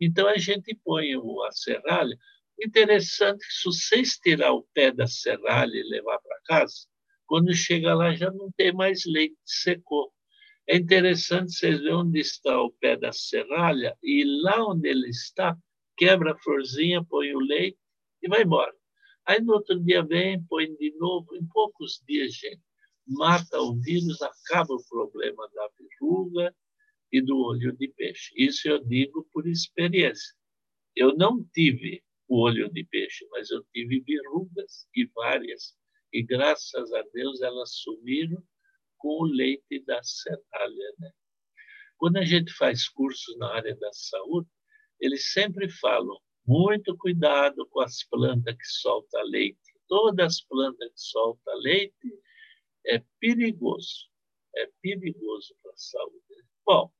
Então 0.00 0.28
a 0.28 0.36
gente 0.36 0.74
põe 0.84 1.14
a 1.14 1.52
serralha. 1.52 2.16
Interessante 2.60 3.46
que 3.46 3.52
se 3.52 3.64
vocês 3.64 4.18
tirar 4.18 4.52
o 4.52 4.66
pé 4.74 4.92
da 4.92 5.06
serralha 5.06 5.74
e 5.74 5.88
levar 5.88 6.18
para 6.18 6.40
casa, 6.44 6.86
quando 7.28 7.54
chega 7.54 7.94
lá 7.94 8.14
já 8.14 8.30
não 8.32 8.50
tem 8.52 8.72
mais 8.72 9.04
leite, 9.04 9.36
secou. 9.44 10.10
É 10.66 10.76
interessante 10.76 11.52
vocês 11.52 11.78
verem 11.78 11.94
onde 11.94 12.18
está 12.18 12.60
o 12.60 12.72
pé 12.72 12.96
da 12.96 13.12
serralha 13.12 13.96
e 14.02 14.24
lá 14.42 14.66
onde 14.66 14.88
ele 14.88 15.08
está, 15.08 15.56
quebra 15.96 16.32
a 16.32 16.38
florzinha, 16.38 17.04
põe 17.04 17.34
o 17.34 17.38
leite 17.38 17.78
e 18.22 18.28
vai 18.28 18.42
embora. 18.42 18.74
Aí 19.26 19.40
no 19.42 19.52
outro 19.52 19.78
dia 19.78 20.02
vem, 20.02 20.42
põe 20.44 20.74
de 20.76 20.96
novo, 20.96 21.36
em 21.36 21.46
poucos 21.48 22.02
dias, 22.08 22.32
gente, 22.34 22.62
mata 23.06 23.60
o 23.60 23.78
vírus, 23.78 24.20
acaba 24.22 24.74
o 24.74 24.84
problema 24.88 25.48
da 25.54 25.68
verruga 25.78 26.54
e 27.12 27.20
do 27.20 27.38
olho 27.38 27.76
de 27.76 27.88
peixe. 27.88 28.32
Isso 28.36 28.68
eu 28.68 28.82
digo 28.82 29.28
por 29.32 29.46
experiência. 29.46 30.34
Eu 30.96 31.14
não 31.14 31.44
tive 31.52 32.02
o 32.26 32.42
olho 32.42 32.72
de 32.72 32.84
peixe, 32.84 33.26
mas 33.30 33.50
eu 33.50 33.62
tive 33.72 34.00
verrugas 34.00 34.86
e 34.94 35.06
várias. 35.14 35.77
E 36.12 36.22
graças 36.22 36.92
a 36.92 37.02
Deus 37.12 37.40
elas 37.42 37.76
sumiram 37.76 38.42
com 38.96 39.22
o 39.22 39.24
leite 39.24 39.80
da 39.84 40.02
serralha. 40.02 40.94
Né? 40.98 41.10
Quando 41.96 42.16
a 42.16 42.24
gente 42.24 42.52
faz 42.52 42.88
cursos 42.88 43.36
na 43.38 43.54
área 43.54 43.76
da 43.76 43.92
saúde, 43.92 44.48
eles 45.00 45.32
sempre 45.32 45.68
falam 45.68 46.18
muito 46.46 46.96
cuidado 46.96 47.66
com 47.66 47.80
as 47.80 48.02
plantas 48.04 48.56
que 48.56 48.66
soltam 48.66 49.22
leite. 49.24 49.58
Todas 49.86 50.26
as 50.26 50.40
plantas 50.42 50.88
que 50.88 51.00
soltam 51.00 51.54
leite 51.58 52.20
é 52.86 53.02
perigoso. 53.20 54.08
É 54.56 54.68
perigoso 54.80 55.54
para 55.62 55.72
a 55.72 55.76
saúde. 55.76 56.44
Bom, 56.64 56.92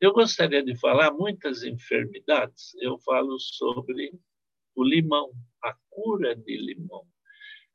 eu 0.00 0.12
gostaria 0.12 0.62
de 0.62 0.76
falar 0.78 1.12
muitas 1.12 1.62
enfermidades. 1.62 2.74
Eu 2.80 2.98
falo 2.98 3.38
sobre 3.38 4.12
o 4.74 4.82
limão, 4.82 5.32
a 5.62 5.74
cura 5.90 6.34
de 6.34 6.56
limão. 6.56 7.06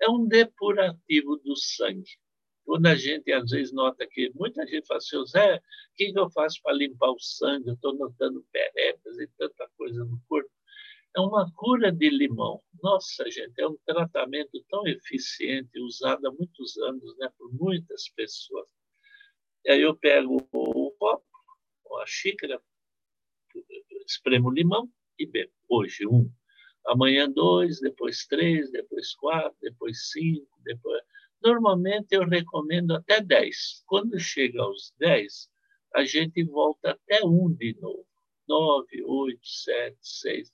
É 0.02 0.10
um 0.10 0.28
depurativo 0.28 1.38
do 1.38 1.56
sangue. 1.56 2.18
Quando 2.66 2.86
a 2.86 2.96
gente, 2.96 3.32
às 3.32 3.50
vezes, 3.50 3.74
nota 3.74 4.06
que 4.08 4.32
muita 4.36 4.66
gente 4.68 4.86
fala 4.86 5.00
assim, 5.00 5.26
Zé, 5.26 5.58
o 5.58 5.62
que 5.96 6.14
eu 6.16 6.30
faço 6.30 6.62
para 6.62 6.76
limpar 6.76 7.10
o 7.12 7.20
sangue? 7.20 7.70
Eu 7.70 7.74
estou 7.74 7.96
notando 7.96 8.46
perebas 8.52 9.18
e 9.20 9.28
tanta 9.38 9.68
coisa 9.76 10.06
no 10.06 10.22
corpo. 10.28 10.50
É 11.18 11.20
uma 11.20 11.52
cura 11.56 11.92
de 11.92 12.10
limão. 12.10 12.62
Nossa, 12.84 13.30
gente, 13.32 13.60
é 13.60 13.68
um 13.68 13.78
tratamento 13.86 14.64
tão 14.70 14.86
eficiente, 14.86 15.80
usado 15.80 16.28
há 16.28 16.32
muitos 16.32 16.78
anos 16.78 17.18
né, 17.18 17.30
por 17.38 17.52
muitas 17.52 18.10
pessoas. 18.10 18.68
E 19.66 19.72
aí 19.72 19.82
eu 19.82 19.96
pego 19.96 20.38
o 20.52 20.92
copo, 20.92 21.26
a 22.02 22.06
xícara, 22.06 22.62
espremo 24.06 24.52
limão 24.52 24.90
e 25.18 25.26
bebo. 25.26 25.52
Hoje, 25.68 26.06
um. 26.06 26.32
Amanhã, 26.90 27.30
dois, 27.30 27.80
depois 27.80 28.26
três, 28.26 28.72
depois 28.72 29.14
quatro, 29.16 29.56
depois 29.62 30.10
cinco, 30.12 30.48
depois 30.64 31.02
Normalmente 31.42 32.08
eu 32.12 32.28
recomendo 32.28 32.94
até 32.96 33.22
10. 33.22 33.84
Quando 33.86 34.20
chega 34.20 34.62
aos 34.62 34.94
10, 35.00 35.50
a 35.96 36.04
gente 36.04 36.44
volta 36.44 36.92
até 36.92 37.24
1 37.24 37.54
de 37.54 37.78
novo. 37.80 38.06
9, 38.48 39.04
8, 39.06 39.40
7, 39.42 39.98
6. 40.02 40.52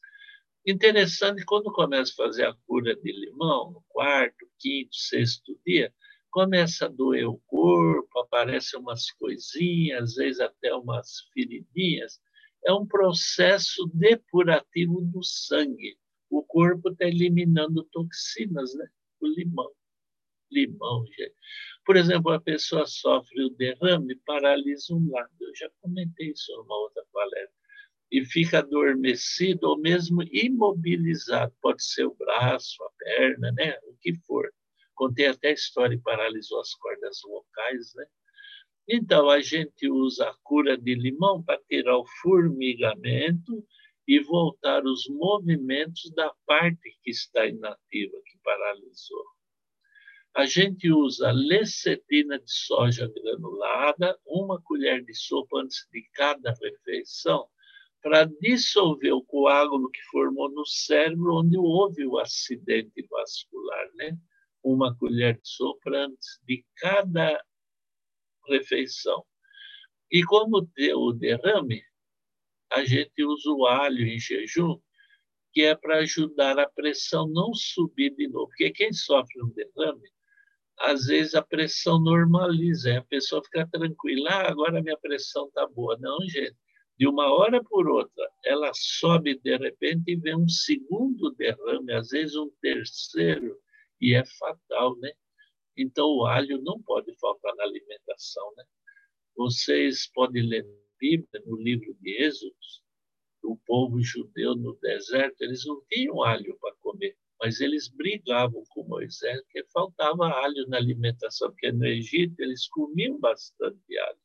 Interessante, 0.68 1.46
quando 1.46 1.72
começa 1.72 2.12
a 2.12 2.16
fazer 2.26 2.46
a 2.46 2.56
cura 2.68 2.96
de 2.96 3.12
limão, 3.12 3.72
no 3.72 3.84
quarto, 3.88 4.48
quinto, 4.60 4.96
sexto 4.96 5.58
dia, 5.66 5.94
começa 6.30 6.86
a 6.86 6.90
doer 6.90 7.28
o 7.30 7.40
corpo, 7.48 8.20
aparecem 8.20 8.80
umas 8.80 9.10
coisinhas, 9.12 10.04
às 10.04 10.16
vezes 10.16 10.40
até 10.42 10.74
umas 10.76 11.22
feridinhas. 11.34 12.20
É 12.66 12.74
um 12.74 12.86
processo 12.86 13.90
depurativo 13.94 15.02
do 15.02 15.24
sangue. 15.24 15.98
O 16.30 16.44
corpo 16.44 16.90
está 16.90 17.06
eliminando 17.06 17.84
toxinas, 17.92 18.74
né? 18.76 18.88
O 19.22 19.28
limão 19.28 19.72
limão, 20.52 21.06
gente. 21.08 21.36
Por 21.86 21.98
exemplo, 21.98 22.32
a 22.32 22.40
pessoa 22.40 22.86
sofre 22.86 23.44
o 23.44 23.50
derrame, 23.50 24.16
paralisa 24.26 24.94
um 24.94 25.12
lado. 25.12 25.32
Eu 25.42 25.56
já 25.56 25.70
comentei 25.82 26.32
isso 26.32 26.52
numa 26.56 26.78
outra 26.78 27.04
palestra. 27.12 27.56
E 28.12 28.24
fica 28.26 28.60
adormecido 28.60 29.68
ou 29.68 29.78
mesmo 29.78 30.24
imobilizado. 30.32 31.54
Pode 31.62 31.84
ser 31.84 32.06
o 32.06 32.16
braço, 32.16 32.82
a 32.84 32.90
perna, 32.98 33.52
né? 33.52 33.78
o 33.84 33.96
que 34.00 34.14
for. 34.26 34.52
Contei 34.94 35.28
até 35.28 35.50
a 35.50 35.54
história 35.54 35.96
e 35.96 36.02
paralisou 36.02 36.62
as 36.62 36.74
cordas 36.76 37.20
vocais. 37.24 37.94
Né? 37.96 38.06
Então, 38.88 39.30
a 39.30 39.42
gente 39.42 39.90
usa 39.90 40.30
a 40.30 40.36
cura 40.44 40.78
de 40.78 40.96
limão 40.96 41.44
para 41.44 41.60
tirar 41.68 41.98
o 41.98 42.06
formigamento 42.22 43.66
e 44.08 44.20
voltar 44.20 44.86
os 44.86 45.08
movimentos 45.10 46.12
da 46.12 46.34
parte 46.46 46.98
que 47.04 47.10
está 47.10 47.46
inativa, 47.46 48.18
que 48.26 48.38
paralisou. 48.44 49.26
A 50.36 50.46
gente 50.46 50.92
usa 50.92 51.32
lecetina 51.32 52.38
de 52.38 52.52
soja 52.52 53.08
granulada, 53.08 54.20
uma 54.26 54.62
colher 54.62 55.04
de 55.04 55.14
sopa 55.14 55.62
antes 55.62 55.88
de 55.92 56.04
cada 56.14 56.54
refeição, 56.62 57.48
para 58.02 58.26
dissolver 58.26 59.14
o 59.14 59.24
coágulo 59.24 59.90
que 59.90 60.02
formou 60.12 60.52
no 60.52 60.66
cérebro 60.66 61.38
onde 61.38 61.58
houve 61.58 62.06
o 62.06 62.20
acidente 62.20 63.02
vascular, 63.10 63.90
né? 63.96 64.18
Uma 64.62 64.96
colher 64.98 65.40
de 65.42 65.48
sopa 65.48 65.90
antes 65.90 66.40
de 66.44 66.64
cada 66.76 67.42
refeição. 68.48 69.26
E 70.12 70.22
como 70.24 70.70
deu 70.76 71.00
o 71.00 71.14
derrame, 71.14 71.82
a 72.76 72.86
gente 72.86 73.24
usa 73.24 73.50
o 73.52 73.66
alho 73.66 74.06
em 74.06 74.20
jejum, 74.20 74.80
que 75.54 75.62
é 75.62 75.76
para 75.76 76.00
ajudar 76.00 76.60
a 76.60 76.70
pressão 76.70 77.28
não 77.28 77.54
subir 77.54 78.14
de 78.16 78.28
novo. 78.28 78.48
Porque 78.48 78.72
quem 78.72 78.92
sofre 78.92 79.42
um 79.42 79.50
derrame 79.50 80.10
às 80.80 81.06
vezes 81.06 81.36
a 81.36 81.42
pressão 81.42 82.00
normaliza, 82.00 82.98
a 82.98 83.04
pessoa 83.04 83.42
fica 83.44 83.68
tranquila, 83.68 84.30
ah, 84.30 84.50
agora 84.50 84.82
minha 84.82 84.98
pressão 84.98 85.48
está 85.48 85.66
boa. 85.68 85.98
Não, 86.00 86.20
gente, 86.28 86.56
de 86.98 87.08
uma 87.08 87.34
hora 87.34 87.64
por 87.64 87.88
outra, 87.88 88.30
ela 88.44 88.72
sobe 88.74 89.40
de 89.40 89.58
repente 89.58 90.12
e 90.12 90.16
vem 90.16 90.36
um 90.36 90.48
segundo 90.48 91.32
derrame, 91.32 91.94
às 91.94 92.10
vezes 92.10 92.36
um 92.36 92.50
terceiro, 92.62 93.58
e 94.02 94.14
é 94.14 94.24
fatal, 94.26 94.98
né? 94.98 95.12
Então 95.78 96.06
o 96.08 96.26
alho 96.26 96.62
não 96.62 96.82
pode 96.82 97.14
faltar 97.20 97.54
na 97.56 97.64
alimentação, 97.64 98.54
né? 98.58 98.64
Vocês 99.36 100.10
podem 100.14 100.44
ler 100.44 100.66
Bíblia 101.00 101.44
no 101.46 101.58
livro 101.58 101.94
de 102.02 102.24
Êxodos, 102.24 102.84
o 103.44 103.58
povo 103.66 104.02
judeu 104.02 104.56
no 104.56 104.76
deserto, 104.82 105.42
eles 105.42 105.66
não 105.66 105.82
tinham 105.90 106.24
alho 106.24 106.58
para 106.60 106.76
comer 106.78 107.16
mas 107.40 107.60
eles 107.60 107.88
brigavam 107.88 108.64
com 108.70 108.84
Moisés 108.84 109.42
porque 109.44 109.66
faltava 109.72 110.28
alho 110.28 110.68
na 110.68 110.78
alimentação, 110.78 111.52
porque 111.52 111.72
no 111.72 111.86
Egito 111.86 112.40
eles 112.40 112.68
comiam 112.68 113.20
bastante 113.20 113.98
alho. 113.98 114.20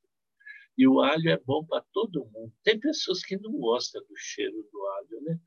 E 0.78 0.87
o 0.87 1.00
alho 1.00 1.30
é 1.30 1.37
bom 1.37 1.64
para 1.64 1.85
todo 1.92 2.24
mundo. 2.33 2.52
Tem 2.62 2.78
pessoas 2.78 3.22
que 3.22 3.37
não 3.37 3.52
gostam 3.52 4.02
do 4.02 4.16
cheiro 4.16 4.66
do 4.72 4.87
alho, 4.87 5.22
né? 5.22 5.38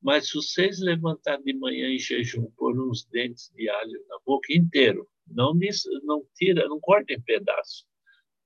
Mas 0.00 0.28
se 0.28 0.34
vocês 0.34 0.80
levantar 0.80 1.36
de 1.42 1.52
manhã 1.52 1.88
em 1.88 1.98
jejum, 1.98 2.50
pôr 2.56 2.78
uns 2.80 3.04
dentes 3.04 3.52
de 3.54 3.68
alho 3.68 4.04
na 4.08 4.18
boca 4.24 4.52
inteiro, 4.52 5.08
não, 5.26 5.52
não 6.04 6.26
tira, 6.34 6.66
não 6.68 6.80
corta 6.80 7.12
em 7.12 7.20
pedaço, 7.20 7.86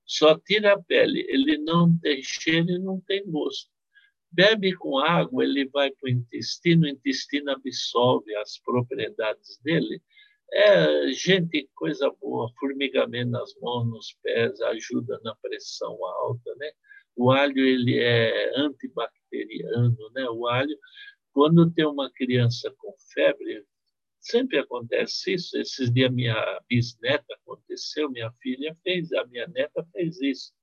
só 0.07 0.39
tira 0.39 0.73
a 0.73 0.81
pele. 0.81 1.25
Ele 1.29 1.57
não 1.57 1.95
tem 1.99 2.23
cheiro 2.23 2.71
e 2.71 2.79
não 2.79 2.99
tem 3.01 3.23
gosto. 3.29 3.69
Bebe 4.31 4.75
com 4.75 4.97
água, 4.97 5.43
ele 5.43 5.67
vai 5.67 5.91
para 5.91 6.07
o 6.07 6.09
intestino, 6.09 6.85
o 6.85 6.89
intestino 6.89 7.51
absorve 7.51 8.35
as 8.35 8.57
propriedades 8.59 9.57
dele. 9.63 10.01
É, 10.51 11.11
gente, 11.11 11.69
coisa 11.75 12.09
boa, 12.21 12.49
formigamento 12.59 13.31
nas 13.31 13.53
mãos, 13.61 13.85
nos 13.85 14.13
pés, 14.23 14.59
ajuda 14.61 15.19
na 15.23 15.35
pressão 15.35 15.93
alta, 16.05 16.55
né? 16.55 16.71
O 17.15 17.31
alho, 17.31 17.59
ele 17.59 17.97
é 17.99 18.57
antibacteriano, 18.57 20.11
né? 20.13 20.29
O 20.29 20.47
alho, 20.47 20.77
quando 21.33 21.71
tem 21.71 21.85
uma 21.85 22.11
criança 22.11 22.73
com 22.77 22.93
febre, 23.13 23.65
sempre 24.29 24.59
acontece 24.59 25.33
isso. 25.33 25.57
Esses 25.57 25.91
dias 25.91 26.11
minha 26.11 26.61
bisneta 26.69 27.33
aconteceu, 27.33 28.09
minha 28.09 28.31
filha 28.41 28.75
fez, 28.83 29.11
a 29.13 29.25
minha 29.25 29.47
neta 29.47 29.85
fez 29.93 30.19
isso 30.21 30.53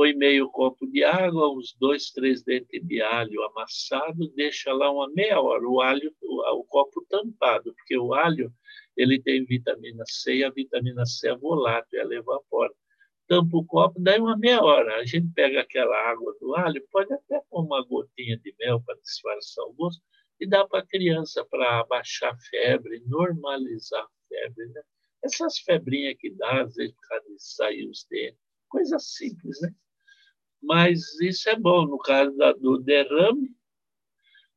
põe 0.00 0.14
meio 0.14 0.48
copo 0.48 0.86
de 0.86 1.04
água, 1.04 1.52
uns 1.52 1.76
dois, 1.78 2.10
três 2.10 2.42
dentes 2.42 2.82
de 2.86 3.02
alho 3.02 3.42
amassado, 3.44 4.32
deixa 4.34 4.72
lá 4.72 4.90
uma 4.90 5.10
meia 5.10 5.38
hora 5.40 5.62
o 5.68 5.80
alho, 5.80 6.10
o, 6.22 6.60
o 6.60 6.64
copo 6.64 7.04
tampado, 7.08 7.74
porque 7.74 7.98
o 7.98 8.14
alho 8.14 8.50
ele 8.96 9.20
tem 9.20 9.44
vitamina 9.44 10.02
C 10.06 10.36
e 10.36 10.44
a 10.44 10.50
vitamina 10.50 11.04
C 11.04 11.28
é 11.28 11.36
volátil, 11.36 12.00
ela 12.00 12.14
evapora. 12.14 12.72
tampa 13.28 13.56
o 13.56 13.64
copo, 13.66 14.00
daí 14.00 14.18
uma 14.18 14.38
meia 14.38 14.62
hora. 14.62 14.96
A 14.96 15.04
gente 15.04 15.28
pega 15.34 15.60
aquela 15.60 15.96
água 16.10 16.34
do 16.40 16.54
alho, 16.54 16.82
pode 16.90 17.12
até 17.12 17.40
pôr 17.50 17.64
uma 17.64 17.84
gotinha 17.84 18.38
de 18.38 18.54
mel 18.58 18.82
para 18.82 18.96
disfarçar 19.00 19.66
o 19.66 19.74
gosto, 19.74 20.02
e 20.40 20.46
dá 20.46 20.66
para 20.66 20.80
a 20.80 20.86
criança 20.86 21.44
para 21.44 21.80
abaixar 21.80 22.32
a 22.32 22.38
febre, 22.38 23.02
normalizar 23.06 24.02
a 24.02 24.10
febre. 24.28 24.66
Né? 24.68 24.82
Essas 25.22 25.58
febrinhas 25.58 26.16
que 26.18 26.30
dá, 26.30 26.62
às 26.62 26.74
vezes, 26.74 26.96
sair 27.36 27.86
os 27.86 28.06
dentes, 28.10 28.40
coisa 28.68 28.98
simples, 28.98 29.60
né? 29.60 29.74
Mas 30.62 31.18
isso 31.20 31.48
é 31.48 31.56
bom. 31.56 31.86
No 31.86 31.98
caso 31.98 32.36
da, 32.36 32.52
do 32.52 32.78
derrame, 32.78 33.54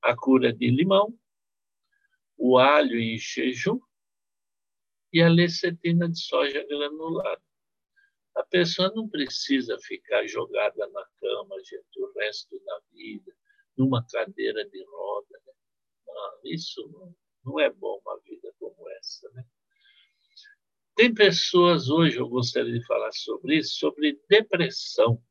a 0.02 0.16
cura 0.16 0.54
de 0.54 0.70
limão, 0.70 1.18
o 2.38 2.58
alho 2.58 3.00
em 3.00 3.18
jejum 3.18 3.80
e 5.12 5.22
a 5.22 5.30
lecetina 5.30 6.10
de 6.10 6.20
soja 6.20 6.66
granulada. 6.68 7.42
A 8.36 8.44
pessoa 8.44 8.92
não 8.96 9.08
precisa 9.08 9.78
ficar 9.80 10.26
jogada 10.28 10.88
na 10.88 11.06
cama, 11.20 11.56
gente, 11.64 12.02
o 12.02 12.12
resto 12.20 12.60
da 12.66 12.82
vida, 12.92 13.32
numa 13.78 14.06
cadeira 14.12 14.68
de 14.70 14.84
roda. 14.84 15.43
Isso 16.44 17.16
não, 17.46 17.60
é 17.60 17.70
bom 17.70 18.00
uma 18.06 18.20
vida 18.22 18.54
como 18.60 18.90
essa. 18.92 19.30
Né? 19.32 19.46
Tem 20.96 21.14
pessoas 21.14 21.90
hoje, 21.90 22.18
eu 22.18 22.28
gostaria 22.28 22.74
de 22.74 22.86
falar 22.86 23.12
sobre 23.12 23.58
isso, 23.58 23.78
sobre 23.78 24.20
depressão. 24.30 25.22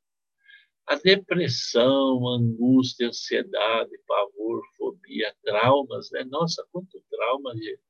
A 0.86 0.96
depressão, 0.96 2.26
angústia, 2.26 3.08
ansiedade, 3.08 3.90
pavor, 4.06 4.62
fobia, 4.76 5.34
traumas, 5.44 6.10
né? 6.10 6.24
Nossa, 6.24 6.66
quanto 6.72 7.00
trauma, 7.08 7.54
gente. 7.54 7.80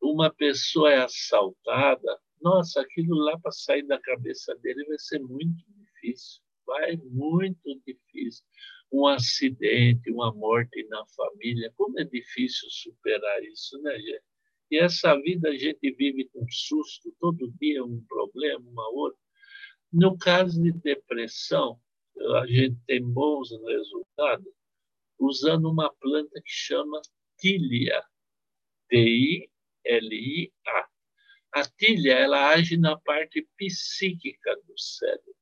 Uma 0.00 0.32
pessoa 0.32 0.90
é 0.90 1.02
assaltada, 1.02 2.18
nossa, 2.44 2.82
aquilo 2.82 3.16
lá 3.16 3.38
para 3.38 3.50
sair 3.52 3.86
da 3.86 3.98
cabeça 3.98 4.54
dele 4.56 4.84
vai 4.84 4.98
ser 4.98 5.18
muito 5.18 5.64
difícil. 5.66 6.42
Vai 6.66 6.96
muito 6.96 7.80
difícil. 7.86 8.44
Um 8.94 9.08
acidente, 9.08 10.12
uma 10.12 10.32
morte 10.32 10.86
na 10.88 11.04
família, 11.16 11.72
como 11.76 11.98
é 11.98 12.04
difícil 12.04 12.68
superar 12.70 13.42
isso, 13.42 13.76
né, 13.82 13.98
gente? 13.98 14.22
E 14.70 14.78
essa 14.78 15.20
vida 15.20 15.48
a 15.48 15.56
gente 15.56 15.90
vive 15.92 16.28
com 16.32 16.46
susto, 16.48 17.12
todo 17.18 17.52
dia 17.60 17.84
um 17.84 18.00
problema, 18.08 18.64
uma 18.70 18.88
outra. 18.90 19.18
No 19.92 20.16
caso 20.16 20.62
de 20.62 20.72
depressão, 20.72 21.80
a 22.36 22.46
gente 22.46 22.76
tem 22.86 23.02
bons 23.02 23.50
resultados 23.50 24.52
usando 25.18 25.70
uma 25.70 25.92
planta 25.94 26.40
que 26.40 26.50
chama 26.50 27.00
tilia, 27.38 28.02
T-I-L-I-A. 28.88 30.88
A 31.52 31.62
tilia 31.78 32.14
ela 32.14 32.50
age 32.50 32.76
na 32.76 32.98
parte 32.98 33.46
psíquica 33.56 34.56
do 34.66 34.78
cérebro. 34.78 35.34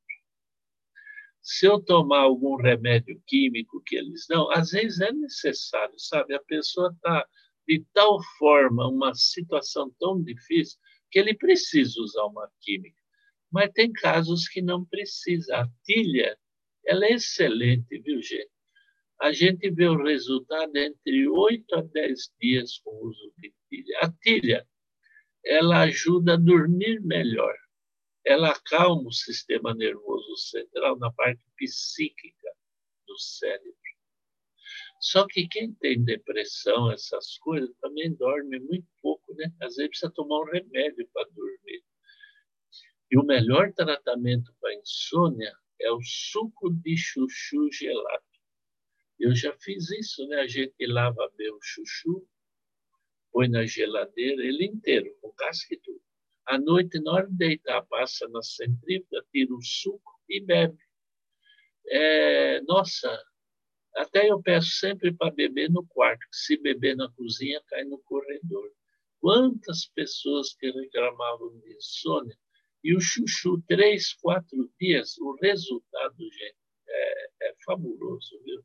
Se 1.42 1.66
eu 1.66 1.80
tomar 1.80 2.20
algum 2.20 2.56
remédio 2.56 3.20
químico 3.26 3.82
que 3.84 3.96
eles 3.96 4.26
dão, 4.28 4.50
às 4.52 4.70
vezes 4.70 5.00
é 5.00 5.12
necessário, 5.12 5.98
sabe? 5.98 6.34
A 6.34 6.42
pessoa 6.42 6.92
está 6.94 7.26
de 7.66 7.84
tal 7.92 8.18
forma, 8.38 8.88
uma 8.88 9.14
situação 9.14 9.90
tão 9.98 10.22
difícil, 10.22 10.78
que 11.10 11.18
ele 11.18 11.34
precisa 11.34 12.00
usar 12.00 12.24
uma 12.24 12.48
química. 12.60 13.00
Mas 13.50 13.70
tem 13.72 13.92
casos 13.92 14.48
que 14.48 14.62
não 14.62 14.84
precisa. 14.84 15.56
A 15.56 15.68
tilha 15.84 16.36
ela 16.86 17.06
é 17.06 17.12
excelente, 17.12 17.98
viu, 18.00 18.20
gente? 18.22 18.50
A 19.20 19.32
gente 19.32 19.70
vê 19.70 19.86
o 19.86 20.02
resultado 20.02 20.76
entre 20.76 21.28
8 21.28 21.74
a 21.76 21.82
10 21.82 22.32
dias 22.40 22.78
com 22.78 22.90
o 22.90 23.08
uso 23.08 23.32
de 23.38 23.54
tilha. 23.68 23.98
A 24.00 24.10
tilha, 24.10 24.66
ela 25.44 25.82
ajuda 25.82 26.34
a 26.34 26.36
dormir 26.36 27.00
melhor. 27.02 27.54
Ela 28.24 28.50
acalma 28.50 29.08
o 29.08 29.12
sistema 29.12 29.74
nervoso 29.74 30.36
central 30.36 30.96
na 30.98 31.12
parte 31.12 31.42
psíquica 31.56 32.48
do 33.06 33.18
cérebro. 33.18 33.76
Só 35.00 35.26
que 35.26 35.48
quem 35.48 35.74
tem 35.74 36.04
depressão, 36.04 36.92
essas 36.92 37.36
coisas, 37.38 37.74
também 37.80 38.14
dorme 38.14 38.60
muito 38.60 38.86
pouco, 39.00 39.34
né? 39.34 39.52
Às 39.60 39.74
vezes 39.74 39.90
precisa 39.90 40.12
tomar 40.12 40.40
um 40.42 40.50
remédio 40.50 41.08
para 41.12 41.28
dormir. 41.30 41.82
E 43.10 43.18
o 43.18 43.24
melhor 43.24 43.72
tratamento 43.72 44.54
para 44.60 44.74
insônia 44.74 45.52
é 45.80 45.90
o 45.90 46.00
suco 46.00 46.72
de 46.72 46.96
chuchu 46.96 47.68
gelado. 47.72 48.24
Eu 49.18 49.34
já 49.34 49.52
fiz 49.58 49.90
isso, 49.90 50.26
né? 50.28 50.36
A 50.40 50.46
gente 50.46 50.86
lava 50.86 51.28
bem 51.36 51.50
o 51.50 51.58
chuchu, 51.60 52.26
põe 53.32 53.48
na 53.48 53.66
geladeira 53.66 54.44
ele 54.44 54.66
inteiro, 54.66 55.16
com 55.20 55.32
casca 55.32 55.74
e 55.74 55.78
tudo. 55.78 56.00
À 56.52 56.58
noite, 56.58 57.00
na 57.00 57.12
hora 57.12 57.26
de 57.26 57.34
deitar, 57.34 57.80
passa 57.86 58.28
na 58.28 58.42
centrífuga, 58.42 59.24
tira 59.32 59.54
o 59.54 59.62
suco 59.62 60.20
e 60.28 60.38
bebe. 60.38 60.76
É, 61.86 62.60
nossa, 62.68 63.08
até 63.96 64.30
eu 64.30 64.42
peço 64.42 64.68
sempre 64.72 65.14
para 65.14 65.30
beber 65.30 65.70
no 65.70 65.86
quarto, 65.86 66.26
se 66.30 66.58
beber 66.58 66.94
na 66.94 67.10
cozinha, 67.12 67.58
cai 67.68 67.84
no 67.84 67.98
corredor. 68.00 68.70
Quantas 69.18 69.86
pessoas 69.94 70.52
que 70.52 70.70
reclamavam 70.70 71.58
de 71.58 71.74
insônia 71.74 72.36
e 72.84 72.94
o 72.94 73.00
chuchu, 73.00 73.62
três, 73.66 74.12
quatro 74.12 74.70
dias, 74.78 75.16
o 75.20 75.34
resultado, 75.40 76.18
gente, 76.18 76.58
é, 76.86 77.30
é 77.44 77.54
fabuloso, 77.64 78.38
viu? 78.44 78.62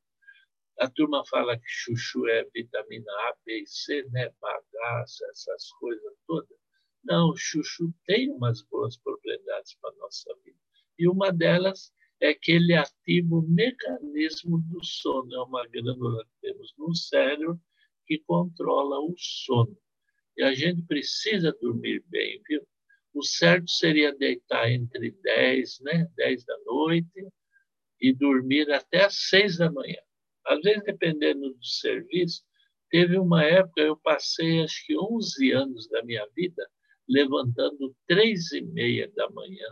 A 0.79 0.89
turma 0.89 1.23
fala 1.29 1.57
que 1.57 1.69
chuchu 1.69 2.27
é 2.27 2.43
vitamina 2.53 3.09
A, 3.29 3.35
B 3.45 3.61
e 3.61 3.65
C, 3.65 4.03
né? 4.11 4.29
Bagaço, 4.41 5.23
essas 5.31 5.71
coisas 5.79 6.13
todas. 6.27 6.66
Não, 7.07 7.29
o 7.29 7.37
chuchu 7.37 7.93
tem 8.05 8.29
umas 8.29 8.61
boas 8.63 8.97
propriedades 8.97 9.75
para 9.81 9.91
a 9.91 9.95
nossa 9.95 10.29
vida. 10.43 10.57
E 10.99 11.07
uma 11.07 11.31
delas 11.31 11.93
é 12.19 12.33
que 12.33 12.51
ele 12.51 12.73
ativa 12.73 13.33
o 13.33 13.41
mecanismo 13.41 14.59
do 14.59 14.83
sono. 14.83 15.33
É 15.33 15.39
uma 15.39 15.65
glândula 15.67 16.25
que 16.25 16.41
temos 16.41 16.73
no 16.77 16.93
cérebro 16.93 17.57
que 18.05 18.19
controla 18.19 18.99
o 18.99 19.13
sono. 19.17 19.77
E 20.35 20.43
a 20.43 20.53
gente 20.53 20.81
precisa 20.81 21.55
dormir 21.61 22.03
bem, 22.07 22.41
viu? 22.45 22.67
O 23.13 23.23
certo 23.23 23.69
seria 23.71 24.13
deitar 24.13 24.69
entre 24.69 25.11
10, 25.11 25.79
né, 25.79 26.11
10 26.17 26.43
da 26.43 26.57
noite 26.65 27.25
e 28.01 28.11
dormir 28.13 28.69
até 28.69 29.05
às 29.05 29.15
6 29.29 29.57
da 29.59 29.71
manhã. 29.71 30.01
Às 30.45 30.59
vezes, 30.59 30.83
dependendo 30.83 31.53
do 31.53 31.65
serviço, 31.65 32.43
teve 32.89 33.17
uma 33.17 33.45
época 33.45 33.79
eu 33.79 33.95
passei 33.95 34.61
acho 34.61 34.85
que 34.85 34.97
11 34.97 35.51
anos 35.51 35.87
da 35.87 36.03
minha 36.03 36.27
vida 36.35 36.69
levantando 37.09 37.95
três 38.07 38.51
e 38.51 38.61
meia 38.61 39.11
da 39.15 39.29
manhã. 39.29 39.67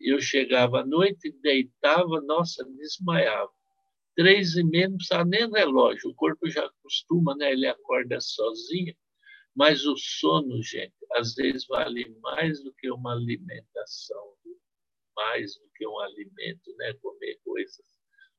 Eu 0.00 0.20
chegava 0.20 0.80
à 0.80 0.86
noite, 0.86 1.32
deitava, 1.42 2.20
nossa, 2.22 2.64
desmaiava. 2.76 3.52
Três 4.16 4.56
e 4.56 4.64
meia 4.64 4.88
não 4.88 4.96
precisava 4.96 5.24
nem 5.24 5.50
relógio, 5.50 6.10
o 6.10 6.14
corpo 6.14 6.48
já 6.50 6.64
acostuma, 6.66 7.34
né? 7.36 7.52
ele 7.52 7.66
acorda 7.66 8.20
sozinho. 8.20 8.94
Mas 9.54 9.84
o 9.84 9.96
sono, 9.96 10.62
gente, 10.62 10.94
às 11.12 11.34
vezes 11.34 11.66
vale 11.66 12.08
mais 12.22 12.62
do 12.62 12.72
que 12.74 12.90
uma 12.90 13.12
alimentação, 13.12 14.34
mais 15.16 15.56
do 15.56 15.68
que 15.74 15.86
um 15.86 15.98
alimento, 16.00 16.74
né? 16.76 16.94
Comer 17.02 17.38
coisas. 17.44 17.84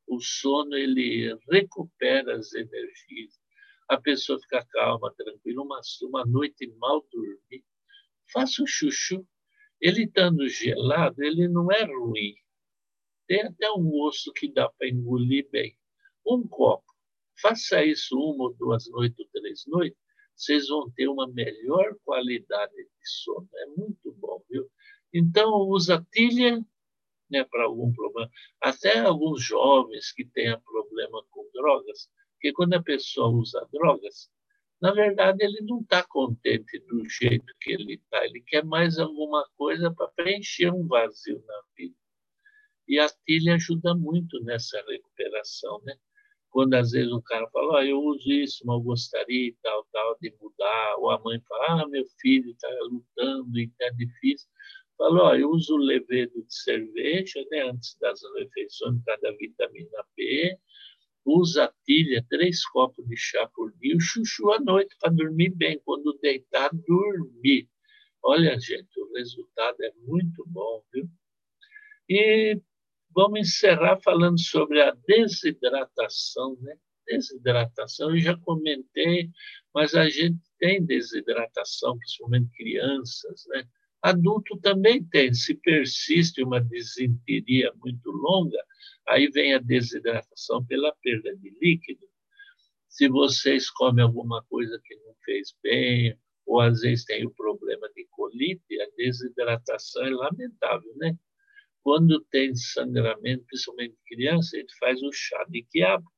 O 0.07 0.19
sono 0.19 0.75
ele 0.75 1.37
recupera 1.49 2.37
as 2.37 2.53
energias. 2.53 3.40
A 3.91 3.99
pessoa 3.99 4.39
fica 4.39 4.65
calma, 4.67 5.13
tranquila. 5.17 5.63
Uma, 5.63 5.81
uma 6.03 6.25
noite 6.25 6.65
mal 6.77 7.05
dormir, 7.11 7.61
faça 8.31 8.63
o 8.63 8.65
chuchu. 8.65 9.27
Ele 9.81 10.03
estando 10.05 10.47
gelado, 10.47 11.21
ele 11.21 11.49
não 11.49 11.69
é 11.69 11.83
ruim. 11.83 12.33
Tem 13.27 13.41
até 13.41 13.69
um 13.69 13.91
osso 14.01 14.31
que 14.31 14.49
dá 14.49 14.69
para 14.69 14.87
engolir 14.87 15.49
bem. 15.51 15.77
Um 16.25 16.47
copo. 16.47 16.85
Faça 17.41 17.83
isso 17.83 18.17
uma 18.17 18.45
ou 18.45 18.53
duas 18.53 18.89
noites, 18.89 19.19
ou 19.19 19.27
três 19.33 19.65
noites 19.67 19.99
vocês 20.37 20.69
vão 20.69 20.89
ter 20.91 21.09
uma 21.09 21.27
melhor 21.27 21.93
qualidade 22.05 22.73
de 22.73 23.09
sono. 23.09 23.49
É 23.53 23.65
muito 23.65 24.13
bom, 24.13 24.41
viu? 24.49 24.71
Então, 25.13 25.51
usa 25.67 26.07
tilha 26.13 26.65
né, 27.29 27.43
para 27.43 27.65
algum 27.65 27.91
problema. 27.91 28.31
Até 28.61 28.99
alguns 28.99 29.43
jovens 29.43 30.13
que 30.13 30.23
tenham 30.23 30.61
problema 30.61 31.25
com 31.29 31.49
drogas, 31.53 32.09
porque 32.41 32.53
quando 32.53 32.73
a 32.73 32.81
pessoa 32.81 33.29
usa 33.29 33.67
drogas, 33.71 34.27
na 34.81 34.91
verdade, 34.91 35.45
ele 35.45 35.61
não 35.61 35.81
está 35.81 36.03
contente 36.03 36.79
do 36.87 37.07
jeito 37.07 37.45
que 37.61 37.71
ele 37.71 37.93
está, 37.93 38.25
ele 38.25 38.41
quer 38.41 38.65
mais 38.65 38.97
alguma 38.97 39.47
coisa 39.55 39.93
para 39.93 40.07
preencher 40.07 40.73
um 40.73 40.87
vazio 40.87 41.39
na 41.45 41.61
vida. 41.77 41.95
E 42.87 42.99
a 42.99 43.07
tilha 43.27 43.53
ajuda 43.55 43.93
muito 43.93 44.43
nessa 44.43 44.83
recuperação, 44.87 45.79
né? 45.83 45.93
quando 46.49 46.73
às 46.73 46.91
vezes 46.91 47.11
o 47.11 47.21
cara 47.21 47.47
fala, 47.51 47.75
oh, 47.75 47.83
eu 47.83 48.01
uso 48.01 48.29
isso, 48.31 48.65
mas 48.65 48.75
eu 48.75 48.81
gostaria 48.81 49.53
tal, 49.61 49.85
tal, 49.91 50.17
de 50.19 50.35
mudar, 50.41 50.95
ou 50.97 51.11
a 51.11 51.19
mãe 51.19 51.39
fala, 51.47 51.83
ah, 51.83 51.87
meu 51.87 52.05
filho 52.19 52.51
está 52.51 52.67
lutando 52.89 53.59
e 53.59 53.65
está 53.65 53.87
difícil. 53.91 54.49
Oh, 54.99 55.33
eu 55.35 55.49
uso 55.51 55.77
levedo 55.77 56.43
de 56.43 56.53
cerveja, 56.53 57.45
né, 57.51 57.69
antes 57.69 57.95
das 57.99 58.19
refeições, 58.35 58.97
por 58.97 59.05
causa 59.05 59.21
da 59.21 59.31
vitamina 59.33 60.03
B, 60.17 60.59
usa 61.25 61.73
tilha, 61.85 62.25
três 62.29 62.65
copos 62.67 63.05
de 63.07 63.15
chá 63.15 63.47
por 63.53 63.71
dia, 63.77 63.95
o 63.95 63.99
chuchu 63.99 64.51
à 64.51 64.59
noite 64.59 64.95
para 64.99 65.13
dormir 65.13 65.49
bem, 65.51 65.79
quando 65.85 66.17
deitar, 66.21 66.69
dormir. 66.73 67.69
Olha, 68.23 68.59
gente, 68.59 68.99
o 68.99 69.13
resultado 69.13 69.81
é 69.81 69.91
muito 70.05 70.43
bom, 70.47 70.83
viu? 70.93 71.09
E 72.09 72.59
vamos 73.13 73.39
encerrar 73.39 73.99
falando 74.03 74.39
sobre 74.39 74.81
a 74.81 74.95
desidratação, 75.07 76.57
né? 76.61 76.75
Desidratação, 77.07 78.11
eu 78.11 78.19
já 78.19 78.37
comentei, 78.37 79.29
mas 79.73 79.95
a 79.95 80.09
gente 80.09 80.39
tem 80.59 80.85
desidratação, 80.85 81.97
principalmente 81.97 82.51
crianças, 82.55 83.45
né? 83.47 83.67
Adulto 84.01 84.57
também 84.59 85.03
tem. 85.03 85.33
Se 85.33 85.53
persiste 85.55 86.43
uma 86.43 86.59
desinteria 86.59 87.71
muito 87.75 88.09
longa, 88.09 88.57
aí 89.07 89.29
vem 89.29 89.53
a 89.53 89.59
desidratação 89.59 90.65
pela 90.65 90.95
perda 91.03 91.35
de 91.37 91.55
líquido. 91.61 92.07
Se 92.89 93.07
vocês 93.07 93.69
comem 93.69 94.03
alguma 94.03 94.43
coisa 94.45 94.79
que 94.83 94.95
não 94.95 95.15
fez 95.23 95.55
bem, 95.61 96.17
ou 96.45 96.59
às 96.59 96.81
vezes 96.81 97.05
tem 97.05 97.25
o 97.25 97.31
problema 97.31 97.87
de 97.95 98.05
colite, 98.09 98.81
a 98.81 98.87
desidratação 98.97 100.05
é 100.05 100.09
lamentável, 100.09 100.93
né? 100.97 101.15
Quando 101.83 102.21
tem 102.25 102.55
sangramento, 102.55 103.45
principalmente 103.45 103.95
criança, 104.07 104.57
gente 104.57 104.75
faz 104.77 105.01
o 105.01 105.11
chá 105.11 105.45
de 105.49 105.63
quiabo. 105.63 106.11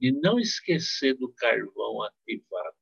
E 0.00 0.12
não 0.12 0.38
esquecer 0.38 1.14
do 1.14 1.32
carvão 1.32 2.02
ativado. 2.02 2.76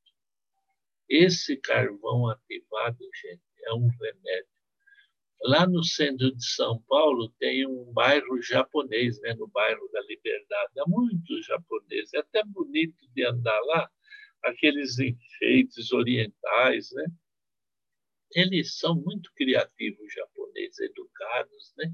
Esse 1.09 1.57
carvão 1.57 2.29
ativado, 2.29 2.99
gente, 3.23 3.43
é 3.67 3.75
um 3.75 3.89
remédio. 3.89 4.55
Lá 5.43 5.67
no 5.67 5.85
centro 5.85 6.35
de 6.35 6.45
São 6.45 6.81
Paulo 6.89 7.29
tem 7.39 7.67
um 7.67 7.93
bairro 7.93 8.41
japonês, 8.41 9.21
né, 9.21 9.35
no 9.35 9.47
bairro 9.49 9.87
da 9.93 10.01
Liberdade. 10.03 10.73
Há 10.81 10.85
muitos 10.87 11.45
japoneses, 11.45 12.15
é 12.15 12.19
até 12.19 12.43
bonito 12.45 12.97
de 13.15 13.27
andar 13.27 13.61
lá, 13.61 13.91
aqueles 14.43 14.99
enfeites 14.99 15.93
orientais, 15.93 16.91
né? 16.93 17.05
Eles 18.35 18.79
são 18.79 18.95
muito 18.95 19.31
criativos, 19.35 20.13
japoneses, 20.13 20.81
educados, 20.81 21.75
né? 21.77 21.93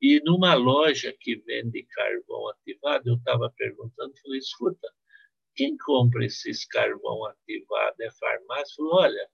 E 0.00 0.20
numa 0.24 0.54
loja 0.54 1.14
que 1.18 1.36
vende 1.36 1.82
carvão 1.84 2.48
ativado, 2.50 3.08
eu 3.08 3.16
estava 3.16 3.50
perguntando, 3.56 4.12
falei, 4.22 4.38
escuta, 4.38 4.88
quem 5.54 5.76
compra 5.78 6.26
esses 6.26 6.66
carvão 6.66 7.24
ativado? 7.24 7.96
É 8.02 8.10
farmácia? 8.10 8.74
Falei, 8.76 8.92
olha, 8.92 9.30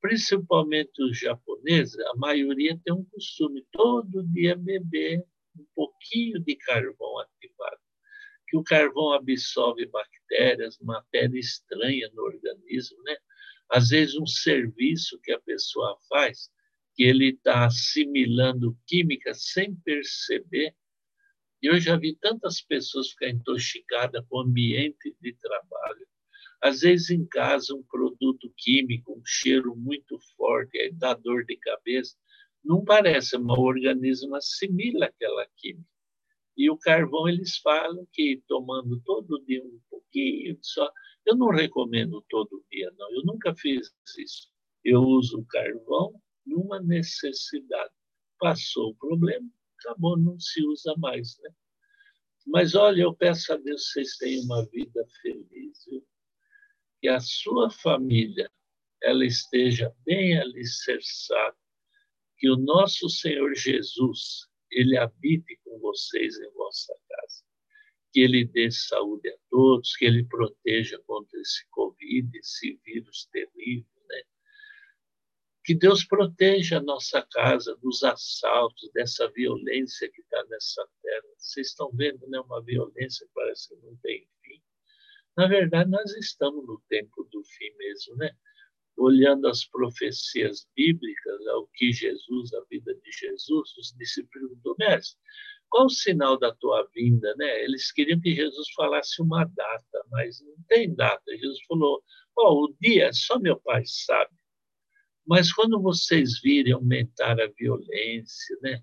principalmente 0.00 1.02
os 1.02 1.18
japoneses, 1.18 1.98
a 1.98 2.16
maioria 2.16 2.78
tem 2.84 2.94
um 2.94 3.04
costume 3.04 3.64
todo 3.72 4.26
dia 4.28 4.56
beber 4.56 5.24
um 5.56 5.66
pouquinho 5.74 6.40
de 6.40 6.56
carvão 6.56 7.18
ativado, 7.18 7.80
que 8.48 8.56
o 8.56 8.64
carvão 8.64 9.12
absorve 9.12 9.86
bactérias, 9.86 10.78
matéria 10.80 11.38
estranha 11.38 12.10
no 12.14 12.22
organismo, 12.22 13.02
né? 13.02 13.16
Às 13.68 13.90
vezes 13.90 14.16
um 14.16 14.26
serviço 14.26 15.20
que 15.22 15.32
a 15.32 15.40
pessoa 15.40 15.96
faz, 16.08 16.50
que 16.94 17.04
ele 17.04 17.30
está 17.30 17.66
assimilando 17.66 18.76
química 18.86 19.32
sem 19.34 19.76
perceber. 19.76 20.74
E 21.62 21.66
eu 21.66 21.78
já 21.78 21.96
vi 21.96 22.16
tantas 22.16 22.60
pessoas 22.60 23.10
ficar 23.10 23.28
intoxicadas 23.28 24.24
com 24.28 24.38
o 24.38 24.40
ambiente 24.40 25.14
de 25.20 25.34
trabalho, 25.34 26.06
às 26.62 26.80
vezes, 26.80 27.10
em 27.10 27.24
casa, 27.26 27.74
um 27.74 27.82
produto 27.82 28.52
químico, 28.56 29.12
um 29.12 29.22
cheiro 29.24 29.74
muito 29.74 30.18
forte, 30.36 30.78
aí 30.78 30.92
dá 30.92 31.14
dor 31.14 31.44
de 31.44 31.56
cabeça. 31.56 32.14
Não 32.62 32.84
parece, 32.84 33.38
mas 33.38 33.58
o 33.58 33.62
organismo 33.62 34.34
assimila 34.34 35.06
aquela 35.06 35.46
química. 35.56 35.88
E 36.56 36.68
o 36.70 36.76
carvão, 36.76 37.26
eles 37.26 37.56
falam 37.56 38.06
que 38.12 38.42
tomando 38.46 39.00
todo 39.00 39.42
dia 39.46 39.64
um 39.64 39.80
pouquinho 39.88 40.58
só. 40.60 40.92
Eu 41.24 41.34
não 41.36 41.48
recomendo 41.48 42.22
todo 42.28 42.62
dia, 42.70 42.92
não. 42.98 43.10
Eu 43.12 43.22
nunca 43.24 43.54
fiz 43.54 43.90
isso. 44.18 44.50
Eu 44.84 45.00
uso 45.00 45.38
o 45.38 45.46
carvão 45.46 46.20
numa 46.44 46.78
necessidade. 46.80 47.92
Passou 48.38 48.90
o 48.90 48.96
problema, 48.96 49.48
acabou, 49.78 50.18
não 50.18 50.38
se 50.38 50.62
usa 50.66 50.94
mais. 50.98 51.38
Né? 51.38 51.50
Mas 52.46 52.74
olha, 52.74 53.02
eu 53.02 53.14
peço 53.14 53.52
a 53.52 53.56
Deus 53.56 53.86
que 53.86 53.92
vocês 53.92 54.16
tenham 54.18 54.44
uma 54.44 54.66
vida 54.66 55.06
feliz. 55.22 55.84
Viu? 55.86 56.04
Que 57.00 57.08
a 57.08 57.18
sua 57.20 57.70
família 57.70 58.50
ela 59.02 59.24
esteja 59.24 59.94
bem 60.04 60.38
alicerçada, 60.38 61.56
que 62.38 62.50
o 62.50 62.56
nosso 62.56 63.08
Senhor 63.08 63.54
Jesus 63.54 64.46
ele 64.70 64.96
habite 64.96 65.58
com 65.64 65.78
vocês 65.78 66.38
em 66.38 66.50
vossa 66.52 66.94
casa, 67.08 67.44
que 68.12 68.20
ele 68.20 68.44
dê 68.44 68.70
saúde 68.70 69.28
a 69.28 69.36
todos, 69.50 69.96
que 69.96 70.04
ele 70.04 70.24
proteja 70.24 70.98
contra 71.06 71.40
esse 71.40 71.66
Covid, 71.70 72.38
esse 72.38 72.78
vírus 72.84 73.26
terrível, 73.32 73.90
né? 74.08 74.22
Que 75.64 75.74
Deus 75.74 76.04
proteja 76.04 76.78
a 76.78 76.82
nossa 76.82 77.26
casa 77.32 77.76
dos 77.76 78.02
assaltos, 78.04 78.90
dessa 78.92 79.28
violência 79.32 80.10
que 80.10 80.20
está 80.20 80.44
nessa 80.46 80.86
terra. 81.02 81.28
Vocês 81.36 81.68
estão 81.68 81.90
vendo, 81.92 82.26
né? 82.28 82.40
Uma 82.40 82.62
violência 82.62 83.26
que 83.26 83.32
parece 83.34 83.68
que 83.68 83.76
não 83.84 83.96
tem 83.96 84.28
na 85.36 85.46
verdade, 85.46 85.90
nós 85.90 86.14
estamos 86.16 86.66
no 86.66 86.80
tempo 86.88 87.28
do 87.32 87.42
fim 87.44 87.70
mesmo, 87.78 88.16
né? 88.16 88.30
Olhando 88.96 89.48
as 89.48 89.64
profecias 89.64 90.66
bíblicas, 90.76 91.46
ao 91.48 91.66
que 91.74 91.92
Jesus, 91.92 92.52
a 92.54 92.62
vida 92.70 92.94
de 92.94 93.10
Jesus, 93.12 93.76
os 93.78 93.94
discípulos 93.96 94.58
do 94.62 94.76
Mestre, 94.78 95.18
qual 95.70 95.86
o 95.86 95.90
sinal 95.90 96.38
da 96.38 96.54
tua 96.54 96.86
vinda, 96.94 97.34
né? 97.36 97.64
Eles 97.64 97.92
queriam 97.92 98.20
que 98.20 98.34
Jesus 98.34 98.70
falasse 98.74 99.22
uma 99.22 99.44
data, 99.44 100.04
mas 100.10 100.40
não 100.42 100.56
tem 100.68 100.94
data. 100.94 101.22
Jesus 101.30 101.60
falou: 101.66 102.02
"Ó, 102.36 102.52
oh, 102.52 102.64
o 102.64 102.76
dia 102.80 103.12
só 103.12 103.38
meu 103.38 103.58
Pai 103.60 103.82
sabe". 103.86 104.34
Mas 105.26 105.52
quando 105.52 105.80
vocês 105.80 106.40
virem 106.40 106.72
aumentar 106.72 107.40
a 107.40 107.46
violência, 107.56 108.56
né? 108.62 108.82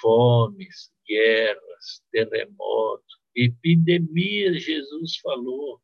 Fomes, 0.00 0.92
guerras, 1.06 2.02
terremotos, 2.10 3.21
Epidemia, 3.34 4.52
Jesus 4.58 5.16
falou. 5.18 5.80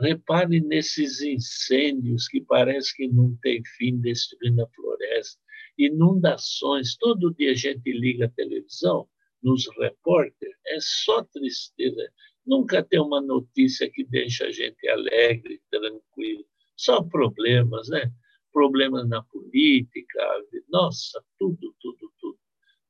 Repare 0.00 0.60
nesses 0.60 1.20
incêndios 1.20 2.26
que 2.28 2.40
parece 2.40 2.96
que 2.96 3.08
não 3.08 3.36
tem 3.42 3.62
fim 3.76 4.00
destruindo 4.00 4.62
a 4.62 4.68
floresta. 4.68 5.40
Inundações, 5.78 6.96
todo 6.96 7.34
dia 7.34 7.52
a 7.52 7.54
gente 7.54 7.92
liga 7.92 8.26
a 8.26 8.30
televisão, 8.30 9.08
nos 9.42 9.68
repórteres, 9.78 10.56
é 10.66 10.78
só 10.80 11.24
tristeza. 11.24 12.12
Nunca 12.46 12.82
tem 12.82 13.00
uma 13.00 13.20
notícia 13.20 13.90
que 13.90 14.04
deixa 14.04 14.46
a 14.46 14.50
gente 14.50 14.88
alegre, 14.88 15.60
tranquilo. 15.70 16.44
Só 16.76 17.02
problemas, 17.02 17.88
né? 17.88 18.10
Problemas 18.52 19.08
na 19.08 19.22
política, 19.22 20.20
nossa, 20.68 21.22
tudo, 21.38 21.74
tudo, 21.80 22.12
tudo. 22.20 22.38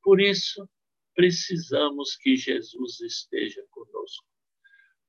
Por 0.03 0.21
isso, 0.21 0.69
precisamos 1.15 2.17
que 2.17 2.37
Jesus 2.37 3.01
esteja 3.01 3.65
conosco, 3.71 4.27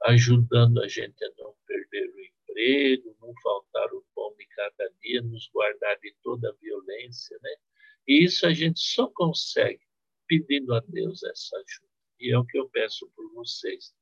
ajudando 0.04 0.82
a 0.82 0.88
gente 0.88 1.24
a 1.24 1.32
não 1.38 1.56
perder 1.66 2.10
o 2.10 2.20
emprego, 2.20 3.18
não 3.22 3.34
faltar 3.42 3.94
o 3.94 4.06
pão 4.14 4.36
de 4.38 4.46
cada 4.48 4.90
dia, 5.02 5.22
nos 5.22 5.50
guardar 5.50 5.98
de 6.00 6.14
toda 6.22 6.50
a 6.50 6.56
violência, 6.62 7.38
né? 7.42 7.56
E 8.08 8.26
isso 8.26 8.46
a 8.46 8.54
gente 8.54 8.80
só 8.80 9.08
consegue 9.08 9.84
pedindo 10.28 10.74
a 10.74 10.80
Deus 10.82 11.24
essa 11.24 11.56
ajuda. 11.58 11.94
E 12.20 12.32
é 12.34 12.38
o 12.38 12.46
que 12.46 12.58
eu 12.58 12.70
peço 12.70 13.10
por 13.16 13.32
vocês. 13.34 13.94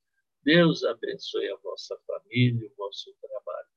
Deus 0.44 0.84
abençoe 0.84 1.50
a 1.50 1.56
vossa 1.58 1.96
família, 2.08 2.68
o 2.68 2.76
vosso 2.76 3.16
trabalho. 3.22 3.68